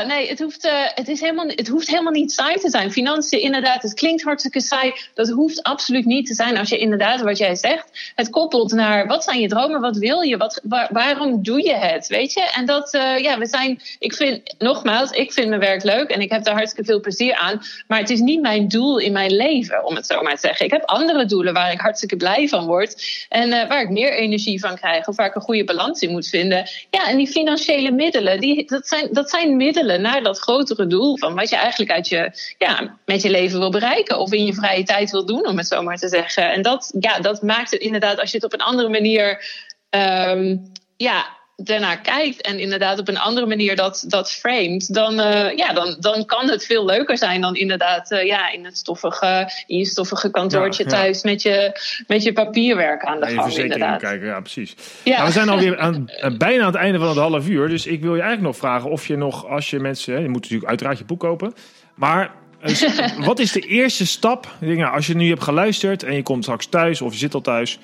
Nee, 0.06 0.28
het 0.28 0.38
hoeft, 0.38 0.70
het, 0.94 1.08
is 1.08 1.20
helemaal, 1.20 1.46
het 1.46 1.68
hoeft 1.68 1.88
helemaal 1.88 2.12
niet 2.12 2.32
saai 2.32 2.56
te 2.56 2.70
zijn. 2.70 2.92
Financiën, 2.92 3.40
inderdaad, 3.40 3.82
het 3.82 3.94
klinkt 3.94 4.22
hartstikke 4.22 4.60
saai. 4.60 4.92
Dat 5.14 5.28
hoeft 5.28 5.62
absoluut 5.62 6.04
niet 6.04 6.26
te 6.26 6.34
zijn 6.34 6.56
als 6.56 6.68
je 6.68 6.78
inderdaad, 6.78 7.20
wat 7.20 7.38
jij 7.38 7.54
zegt, 7.54 8.12
het 8.14 8.30
koppelt 8.30 8.72
naar 8.72 9.06
wat 9.06 9.24
zijn 9.24 9.40
je 9.40 9.48
dromen, 9.48 9.80
wat 9.80 9.96
wil 9.96 10.20
je, 10.20 10.36
wat, 10.36 10.60
waar, 10.62 10.88
waarom 10.92 11.42
doe 11.42 11.62
je 11.62 11.74
het, 11.74 12.06
weet 12.06 12.32
je? 12.32 12.50
En 12.54 12.66
dat, 12.66 12.88
ja, 13.18 13.38
we 13.38 13.46
zijn, 13.46 13.80
ik 13.98 14.14
vind, 14.14 14.54
nogmaals, 14.58 15.10
ik 15.10 15.32
vind 15.32 15.48
mijn 15.48 15.60
werk 15.60 15.82
leuk 15.82 16.10
en 16.10 16.20
ik 16.20 16.30
heb 16.30 16.44
daar 16.44 16.54
hartstikke 16.54 16.90
veel 16.90 17.00
plezier 17.00 17.34
aan. 17.34 17.60
Maar 17.86 17.98
het 17.98 18.10
is 18.10 18.20
niet 18.20 18.40
mijn 18.40 18.68
doel 18.68 18.98
in 18.98 19.12
mijn 19.12 19.36
leven, 19.36 19.84
om 19.84 19.94
het 19.94 20.06
zo 20.06 20.22
maar 20.22 20.34
te 20.34 20.40
zeggen. 20.40 20.66
Ik 20.66 20.72
heb 20.72 20.84
andere 20.84 21.24
doelen 21.24 21.54
waar 21.54 21.72
ik 21.72 21.80
hartstikke 21.80 22.16
blij 22.16 22.48
van 22.48 22.66
word. 22.66 23.26
En 23.28 23.48
uh, 23.48 23.68
waar 23.68 23.82
ik 23.82 23.90
meer 23.90 24.12
energie 24.12 24.60
van 24.60 24.76
krijg. 24.76 25.08
Of 25.08 25.16
waar 25.16 25.26
ik 25.26 25.34
een 25.34 25.40
goede 25.40 25.64
balans 25.64 26.00
in 26.00 26.10
moet 26.10 26.28
vinden. 26.28 26.68
Ja, 26.90 27.08
en 27.08 27.16
die 27.16 27.26
financiële 27.26 27.90
middelen, 27.90 28.40
die, 28.40 28.66
dat, 28.66 28.88
zijn, 28.88 29.08
dat 29.12 29.30
zijn 29.30 29.49
middelen 29.56 30.00
naar 30.00 30.22
dat 30.22 30.38
grotere 30.38 30.86
doel. 30.86 31.18
Van 31.18 31.34
wat 31.34 31.50
je 31.50 31.56
eigenlijk 31.56 31.90
uit 31.90 32.08
je, 32.08 32.30
ja, 32.58 32.98
met 33.04 33.22
je 33.22 33.30
leven 33.30 33.58
wil 33.58 33.70
bereiken. 33.70 34.18
Of 34.18 34.32
in 34.32 34.44
je 34.44 34.54
vrije 34.54 34.82
tijd 34.82 35.10
wil 35.10 35.26
doen, 35.26 35.46
om 35.46 35.56
het 35.56 35.66
zo 35.66 35.82
maar 35.82 35.96
te 35.96 36.08
zeggen. 36.08 36.52
En 36.52 36.62
dat, 36.62 36.94
ja, 37.00 37.20
dat 37.20 37.42
maakt 37.42 37.70
het 37.70 37.80
inderdaad, 37.80 38.20
als 38.20 38.30
je 38.30 38.36
het 38.36 38.46
op 38.46 38.52
een 38.52 38.66
andere 38.66 38.88
manier. 38.88 39.44
Um, 39.90 40.72
ja, 40.96 41.39
daarnaar 41.66 42.00
kijkt 42.00 42.40
en 42.40 42.58
inderdaad 42.58 42.98
op 42.98 43.08
een 43.08 43.18
andere 43.18 43.46
manier 43.46 43.76
dat, 43.76 44.04
dat 44.06 44.32
framet, 44.32 44.94
dan, 44.94 45.12
uh, 45.12 45.56
ja, 45.56 45.72
dan, 45.72 45.96
dan 45.98 46.24
kan 46.24 46.48
het 46.48 46.64
veel 46.64 46.84
leuker 46.84 47.18
zijn 47.18 47.40
dan 47.40 47.54
inderdaad 47.54 48.10
uh, 48.10 48.24
ja, 48.24 48.52
in, 48.52 48.64
het 48.64 48.76
stoffige, 48.76 49.50
in 49.66 49.78
je 49.78 49.84
stoffige 49.84 50.30
kantoortje 50.30 50.84
ja, 50.84 50.90
ja. 50.90 50.96
thuis 50.96 51.22
met 51.22 51.42
je, 51.42 51.80
met 52.06 52.22
je 52.22 52.32
papierwerk 52.32 53.04
aan 53.04 53.20
de 53.20 53.30
ja, 53.30 53.42
gang. 53.42 53.54
Inderdaad. 53.54 54.00
kijken, 54.00 54.26
ja, 54.26 54.40
precies. 54.40 54.74
Ja. 55.02 55.14
Nou, 55.14 55.26
we 55.26 55.32
zijn 55.32 55.48
alweer 55.48 55.78
aan, 55.78 56.10
uh, 56.24 56.36
bijna 56.36 56.60
aan 56.60 56.72
het 56.72 56.80
einde 56.80 56.98
van 56.98 57.08
het 57.08 57.18
half 57.18 57.48
uur, 57.48 57.68
dus 57.68 57.86
ik 57.86 58.00
wil 58.00 58.14
je 58.14 58.22
eigenlijk 58.22 58.52
nog 58.52 58.56
vragen 58.56 58.90
of 58.90 59.06
je 59.06 59.16
nog, 59.16 59.46
als 59.46 59.70
je 59.70 59.78
mensen, 59.78 60.22
je 60.22 60.28
moet 60.28 60.42
natuurlijk 60.42 60.68
uiteraard 60.68 60.98
je 60.98 61.04
boek 61.04 61.20
kopen, 61.20 61.54
maar 61.94 62.34
wat 63.28 63.38
is 63.38 63.52
de 63.52 63.60
eerste 63.60 64.06
stap? 64.06 64.48
Nou, 64.58 64.94
als 64.94 65.06
je 65.06 65.14
nu 65.14 65.28
hebt 65.28 65.42
geluisterd 65.42 66.02
en 66.02 66.14
je 66.14 66.22
komt 66.22 66.42
straks 66.42 66.66
thuis 66.66 67.00
of 67.00 67.12
je 67.12 67.18
zit 67.18 67.34
al 67.34 67.40
thuis, 67.40 67.78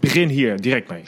begin 0.00 0.28
hier 0.28 0.60
direct 0.60 0.88
mee. 0.88 1.02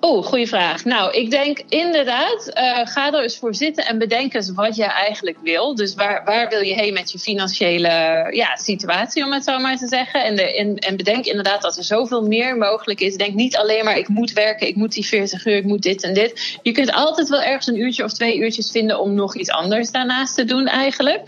Oh, 0.00 0.24
goede 0.24 0.46
vraag. 0.46 0.84
Nou, 0.84 1.12
ik 1.12 1.30
denk 1.30 1.62
inderdaad, 1.68 2.50
uh, 2.54 2.80
ga 2.84 3.12
er 3.12 3.22
eens 3.22 3.36
voor 3.36 3.54
zitten 3.54 3.86
en 3.86 3.98
bedenk 3.98 4.34
eens 4.34 4.52
wat 4.52 4.76
je 4.76 4.84
eigenlijk 4.84 5.38
wil. 5.42 5.74
Dus 5.74 5.94
waar, 5.94 6.24
waar 6.24 6.48
wil 6.48 6.60
je 6.60 6.74
heen 6.74 6.92
met 6.92 7.12
je 7.12 7.18
financiële 7.18 7.88
ja, 8.30 8.56
situatie, 8.56 9.24
om 9.24 9.32
het 9.32 9.44
zo 9.44 9.58
maar 9.58 9.76
te 9.76 9.86
zeggen. 9.86 10.24
En, 10.24 10.36
de, 10.36 10.56
en, 10.56 10.76
en 10.76 10.96
bedenk 10.96 11.24
inderdaad 11.24 11.62
dat 11.62 11.76
er 11.76 11.84
zoveel 11.84 12.22
meer 12.22 12.56
mogelijk 12.56 13.00
is. 13.00 13.16
Denk 13.16 13.34
niet 13.34 13.56
alleen 13.56 13.84
maar, 13.84 13.98
ik 13.98 14.08
moet 14.08 14.32
werken, 14.32 14.66
ik 14.66 14.76
moet 14.76 14.92
die 14.92 15.06
40 15.06 15.46
uur, 15.46 15.56
ik 15.56 15.64
moet 15.64 15.82
dit 15.82 16.02
en 16.02 16.14
dit. 16.14 16.58
Je 16.62 16.72
kunt 16.72 16.92
altijd 16.92 17.28
wel 17.28 17.42
ergens 17.42 17.66
een 17.66 17.80
uurtje 17.80 18.04
of 18.04 18.12
twee 18.12 18.38
uurtjes 18.38 18.70
vinden 18.70 18.98
om 18.98 19.14
nog 19.14 19.36
iets 19.36 19.50
anders 19.50 19.90
daarnaast 19.90 20.34
te 20.34 20.44
doen 20.44 20.66
eigenlijk. 20.66 21.20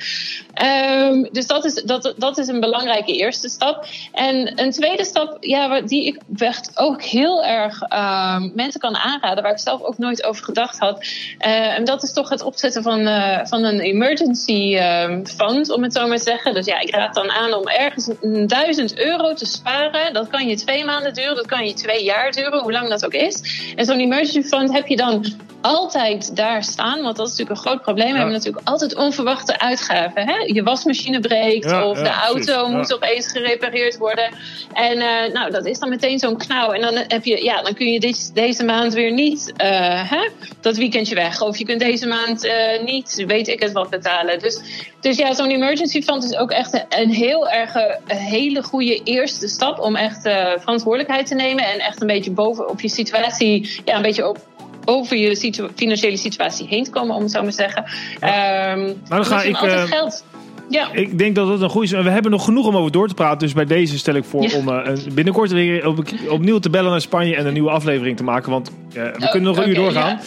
Um, 0.55 1.29
dus 1.33 1.47
dat 1.47 1.65
is, 1.65 1.75
dat, 1.75 2.15
dat 2.17 2.39
is 2.39 2.47
een 2.47 2.61
belangrijke 2.61 3.13
eerste 3.13 3.49
stap. 3.49 3.87
En 4.13 4.61
een 4.61 4.71
tweede 4.71 5.05
stap, 5.05 5.37
ja, 5.41 5.81
die 5.81 6.07
ik 6.07 6.21
echt 6.37 6.71
ook 6.75 7.03
heel 7.03 7.45
erg 7.45 7.83
um, 7.83 8.53
mensen 8.55 8.81
kan 8.81 8.97
aanraden, 8.97 9.43
waar 9.43 9.53
ik 9.53 9.59
zelf 9.59 9.83
ook 9.83 9.99
nooit 9.99 10.25
over 10.25 10.45
gedacht 10.45 10.79
had. 10.79 11.05
Uh, 11.39 11.77
en 11.77 11.85
dat 11.85 12.03
is 12.03 12.13
toch 12.13 12.29
het 12.29 12.43
opzetten 12.43 12.83
van, 12.83 13.01
uh, 13.01 13.39
van 13.45 13.65
een 13.65 13.81
emergency 13.81 14.75
uh, 14.75 15.19
fund, 15.25 15.71
om 15.71 15.83
het 15.83 15.93
zo 15.93 16.07
maar 16.07 16.17
te 16.17 16.23
zeggen. 16.23 16.55
Dus 16.55 16.67
ja, 16.67 16.81
ik 16.81 16.95
raad 16.95 17.15
dan 17.15 17.31
aan 17.31 17.55
om 17.55 17.69
ergens 17.69 18.11
een 18.21 18.47
duizend 18.47 18.99
euro 18.99 19.35
te 19.35 19.47
sparen. 19.47 20.13
Dat 20.13 20.29
kan 20.29 20.49
je 20.49 20.57
twee 20.57 20.85
maanden 20.85 21.15
duren, 21.15 21.37
dat 21.37 21.47
kan 21.47 21.67
je 21.67 21.75
twee 21.75 22.05
jaar 22.05 22.31
duren, 22.31 22.63
hoe 22.63 22.73
lang 22.73 22.89
dat 22.89 23.05
ook 23.05 23.15
is. 23.15 23.43
En 23.77 23.85
zo'n 23.85 24.01
emergency 24.01 24.43
fund 24.43 24.73
heb 24.73 24.87
je 24.87 24.97
dan 24.97 25.25
altijd 25.61 26.37
daar 26.37 26.63
staan. 26.63 27.03
Want 27.03 27.17
dat 27.17 27.27
is 27.27 27.33
natuurlijk 27.37 27.59
een 27.59 27.71
groot 27.71 27.83
probleem. 27.83 28.11
We 28.11 28.17
hebben 28.17 28.35
natuurlijk 28.35 28.69
altijd 28.69 28.97
onverwachte 28.97 29.59
uitgaven. 29.59 30.27
Hè? 30.27 30.42
Je 30.47 30.63
wasmachine 30.63 31.21
breekt 31.21 31.73
of 31.73 31.99
de 31.99 32.11
auto 32.11 32.69
moet 32.69 32.95
opeens 32.95 33.31
gerepareerd 33.31 33.99
worden. 33.99 34.31
En 34.73 34.97
uh, 34.97 35.33
nou, 35.33 35.51
dat 35.51 35.67
is 35.67 35.79
dan 35.79 35.89
meteen 35.89 36.19
zo'n 36.19 36.37
knauw. 36.37 36.71
En 36.71 36.81
dan, 36.81 37.05
heb 37.09 37.25
je, 37.25 37.45
ja, 37.45 37.63
dan 37.63 37.75
kun 37.75 37.93
je 37.93 38.01
dit, 38.01 38.35
deze 38.35 38.65
maand 38.65 38.93
weer 38.93 39.13
niet 39.13 39.53
uh, 39.57 40.11
hè, 40.11 40.29
dat 40.61 40.77
weekendje 40.77 41.15
weg. 41.15 41.41
Of 41.43 41.57
je 41.57 41.65
kunt 41.65 41.81
deze 41.81 42.07
maand 42.07 42.45
uh, 42.45 42.83
niet, 42.85 43.25
weet 43.27 43.49
ik 43.49 43.61
het 43.61 43.73
wat, 43.73 43.91
betalen. 43.91 44.39
Dus, 44.39 44.61
dus 45.01 45.17
ja, 45.17 45.35
zo'n 45.35 45.51
emergency 45.51 46.03
fund 46.03 46.25
is 46.25 46.37
ook 46.37 46.51
echt 46.51 46.73
een, 46.73 46.85
een 46.89 47.11
heel 47.11 47.49
erg 47.49 47.75
een 48.07 48.17
hele 48.17 48.63
goede 48.63 49.03
eerste 49.05 49.49
stap 49.49 49.79
om 49.79 49.97
echt 49.97 50.21
verantwoordelijkheid 50.59 51.27
te 51.27 51.35
nemen. 51.35 51.65
En 51.65 51.79
echt 51.79 52.01
een 52.01 52.07
beetje 52.07 52.31
boven 52.31 52.69
op 52.69 52.81
je 52.81 52.89
situatie, 52.89 53.81
ja, 53.85 53.97
een 53.97 54.03
beetje 54.03 54.29
op 54.29 54.39
over 54.85 55.17
je 55.17 55.35
situ 55.35 55.67
financiële 55.75 56.17
situatie 56.17 56.67
heen 56.67 56.85
te 56.85 56.91
komen, 56.91 57.15
om 57.15 57.23
het 57.23 57.31
zo 57.31 57.43
maar 57.43 57.51
te 57.51 57.57
zeggen. 57.57 57.85
Ja. 58.21 58.73
Um, 58.73 58.85
nou, 58.85 58.97
dan 59.09 59.25
ga 59.25 59.43
ik. 59.43 59.63
Uh, 59.63 59.83
geld. 59.83 60.25
Ja. 60.69 60.93
Ik 60.93 61.19
denk 61.19 61.35
dat 61.35 61.49
dat 61.49 61.61
een 61.61 61.69
goede 61.69 61.87
is. 61.87 62.03
We 62.03 62.11
hebben 62.11 62.31
nog 62.31 62.45
genoeg 62.45 62.67
om 62.67 62.77
over 62.77 62.93
door 62.93 63.09
te 63.09 63.15
praten. 63.15 63.39
Dus 63.39 63.53
bij 63.53 63.65
deze 63.65 63.99
stel 63.99 64.15
ik 64.15 64.25
voor 64.25 64.43
ja. 64.43 64.57
om 64.57 64.69
uh, 64.69 64.89
binnenkort 65.15 65.51
weer 65.51 65.87
op, 65.87 66.05
opnieuw 66.29 66.59
te 66.59 66.71
bellen 66.71 66.91
naar 66.91 67.01
Spanje 67.01 67.37
en 67.37 67.47
een 67.47 67.53
nieuwe 67.53 67.71
aflevering 67.71 68.17
te 68.17 68.23
maken. 68.23 68.51
Want 68.51 68.71
uh, 68.71 68.95
we 68.95 69.13
oh, 69.19 69.31
kunnen 69.31 69.55
nog 69.55 69.65
een 69.65 69.69
uur 69.69 69.75
doorgaan. 69.75 70.09
Ja. 70.09 70.21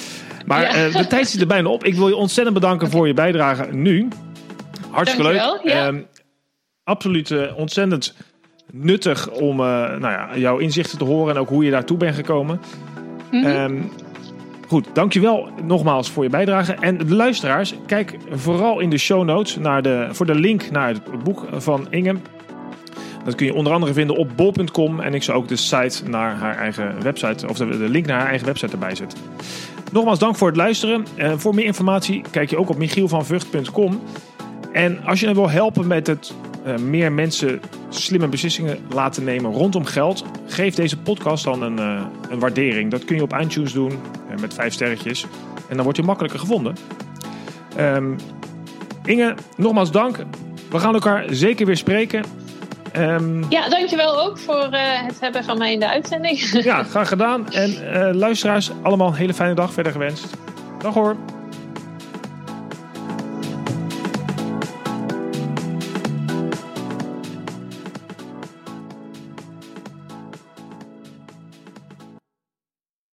Maar 0.45 0.89
de 0.91 1.07
tijd 1.07 1.27
zit 1.27 1.41
er 1.41 1.47
bijna 1.47 1.69
op. 1.69 1.83
Ik 1.83 1.95
wil 1.95 2.07
je 2.07 2.15
ontzettend 2.15 2.55
bedanken 2.55 2.89
voor 2.89 3.07
je 3.07 3.13
bijdrage 3.13 3.67
nu. 3.71 4.07
Hartstikke 4.89 5.31
leuk. 5.31 5.59
Ja. 5.63 5.87
Um, 5.87 6.05
absoluut 6.83 7.53
ontzettend 7.55 8.15
nuttig 8.71 9.29
om 9.29 9.55
nou 9.55 10.01
ja, 10.01 10.29
jouw 10.35 10.57
inzichten 10.57 10.97
te 10.97 11.03
horen 11.03 11.35
en 11.35 11.41
ook 11.41 11.49
hoe 11.49 11.63
je 11.63 11.71
daartoe 11.71 11.97
bent 11.97 12.15
gekomen. 12.15 12.61
Mm 13.31 13.43
-hmm. 13.43 13.55
um, 13.55 13.91
Goed, 14.67 14.87
dankjewel 14.93 15.49
nogmaals 15.63 16.09
voor 16.09 16.23
je 16.23 16.29
bijdrage. 16.29 16.73
En 16.73 16.97
de 16.97 17.15
luisteraars, 17.15 17.73
kijk 17.85 18.17
vooral 18.31 18.79
in 18.79 18.89
de 18.89 18.97
show 18.97 19.23
notes 19.23 19.55
naar 19.55 19.81
de, 19.81 20.07
voor 20.11 20.25
de 20.25 20.35
link 20.35 20.71
naar 20.71 20.87
het 20.87 21.23
boek 21.23 21.45
van 21.51 21.87
Inge. 21.89 22.15
Dat 23.23 23.35
kun 23.35 23.45
je 23.45 23.53
onder 23.53 23.73
andere 23.73 23.93
vinden 23.93 24.15
op 24.15 24.29
bol.com. 24.35 24.99
En 24.99 25.13
ik 25.13 25.23
zal 25.23 25.35
ook 25.35 25.47
de 25.47 25.55
site 25.55 26.09
naar 26.09 26.35
haar 26.35 26.57
eigen 26.57 27.01
website, 27.01 27.47
of 27.47 27.57
de, 27.57 27.67
de 27.67 27.89
link 27.89 28.05
naar 28.05 28.19
haar 28.19 28.29
eigen 28.29 28.45
website 28.45 28.71
erbij 28.71 28.95
zetten. 28.95 29.19
Nogmaals 29.91 30.19
dank 30.19 30.35
voor 30.35 30.47
het 30.47 30.57
luisteren. 30.57 31.05
En 31.15 31.39
voor 31.39 31.55
meer 31.55 31.65
informatie 31.65 32.21
kijk 32.31 32.49
je 32.49 32.57
ook 32.57 32.69
op 32.69 32.77
michielvanvucht.com. 32.77 34.01
En 34.71 35.03
als 35.05 35.19
je 35.19 35.25
dan 35.25 35.35
wil 35.35 35.49
helpen 35.49 35.87
met 35.87 36.07
het 36.07 36.33
uh, 36.65 36.77
meer 36.77 37.11
mensen 37.11 37.61
slimme 37.89 38.27
beslissingen 38.27 38.77
laten 38.89 39.23
nemen 39.23 39.51
rondom 39.51 39.85
geld, 39.85 40.23
geef 40.47 40.75
deze 40.75 40.97
podcast 40.97 41.43
dan 41.43 41.61
een, 41.61 41.79
uh, 41.79 42.05
een 42.29 42.39
waardering. 42.39 42.91
Dat 42.91 43.05
kun 43.05 43.15
je 43.15 43.21
op 43.21 43.37
iTunes 43.41 43.73
doen 43.73 43.91
uh, 43.91 44.37
met 44.39 44.53
vijf 44.53 44.73
sterretjes. 44.73 45.25
En 45.69 45.75
dan 45.75 45.83
word 45.83 45.97
je 45.97 46.03
makkelijker 46.03 46.39
gevonden. 46.39 46.75
Um, 47.79 48.15
Inge, 49.05 49.35
nogmaals 49.57 49.91
dank. 49.91 50.17
We 50.69 50.79
gaan 50.79 50.93
elkaar 50.93 51.25
zeker 51.29 51.65
weer 51.65 51.77
spreken. 51.77 52.23
Um, 52.97 53.45
ja, 53.49 53.69
dankjewel 53.69 54.21
ook 54.25 54.39
voor 54.39 54.67
het 54.71 55.19
hebben 55.19 55.43
van 55.43 55.57
mij 55.57 55.73
in 55.73 55.79
de 55.79 55.89
uitzending. 55.89 56.63
ja, 56.63 56.83
graag 56.83 57.07
gedaan. 57.07 57.51
En 57.51 58.15
luisteraars, 58.15 58.71
allemaal 58.81 59.07
een 59.07 59.13
hele 59.13 59.33
fijne 59.33 59.53
dag 59.53 59.73
verder 59.73 59.91
gewenst. 59.91 60.25
Dag 60.79 60.93
hoor. 60.93 61.15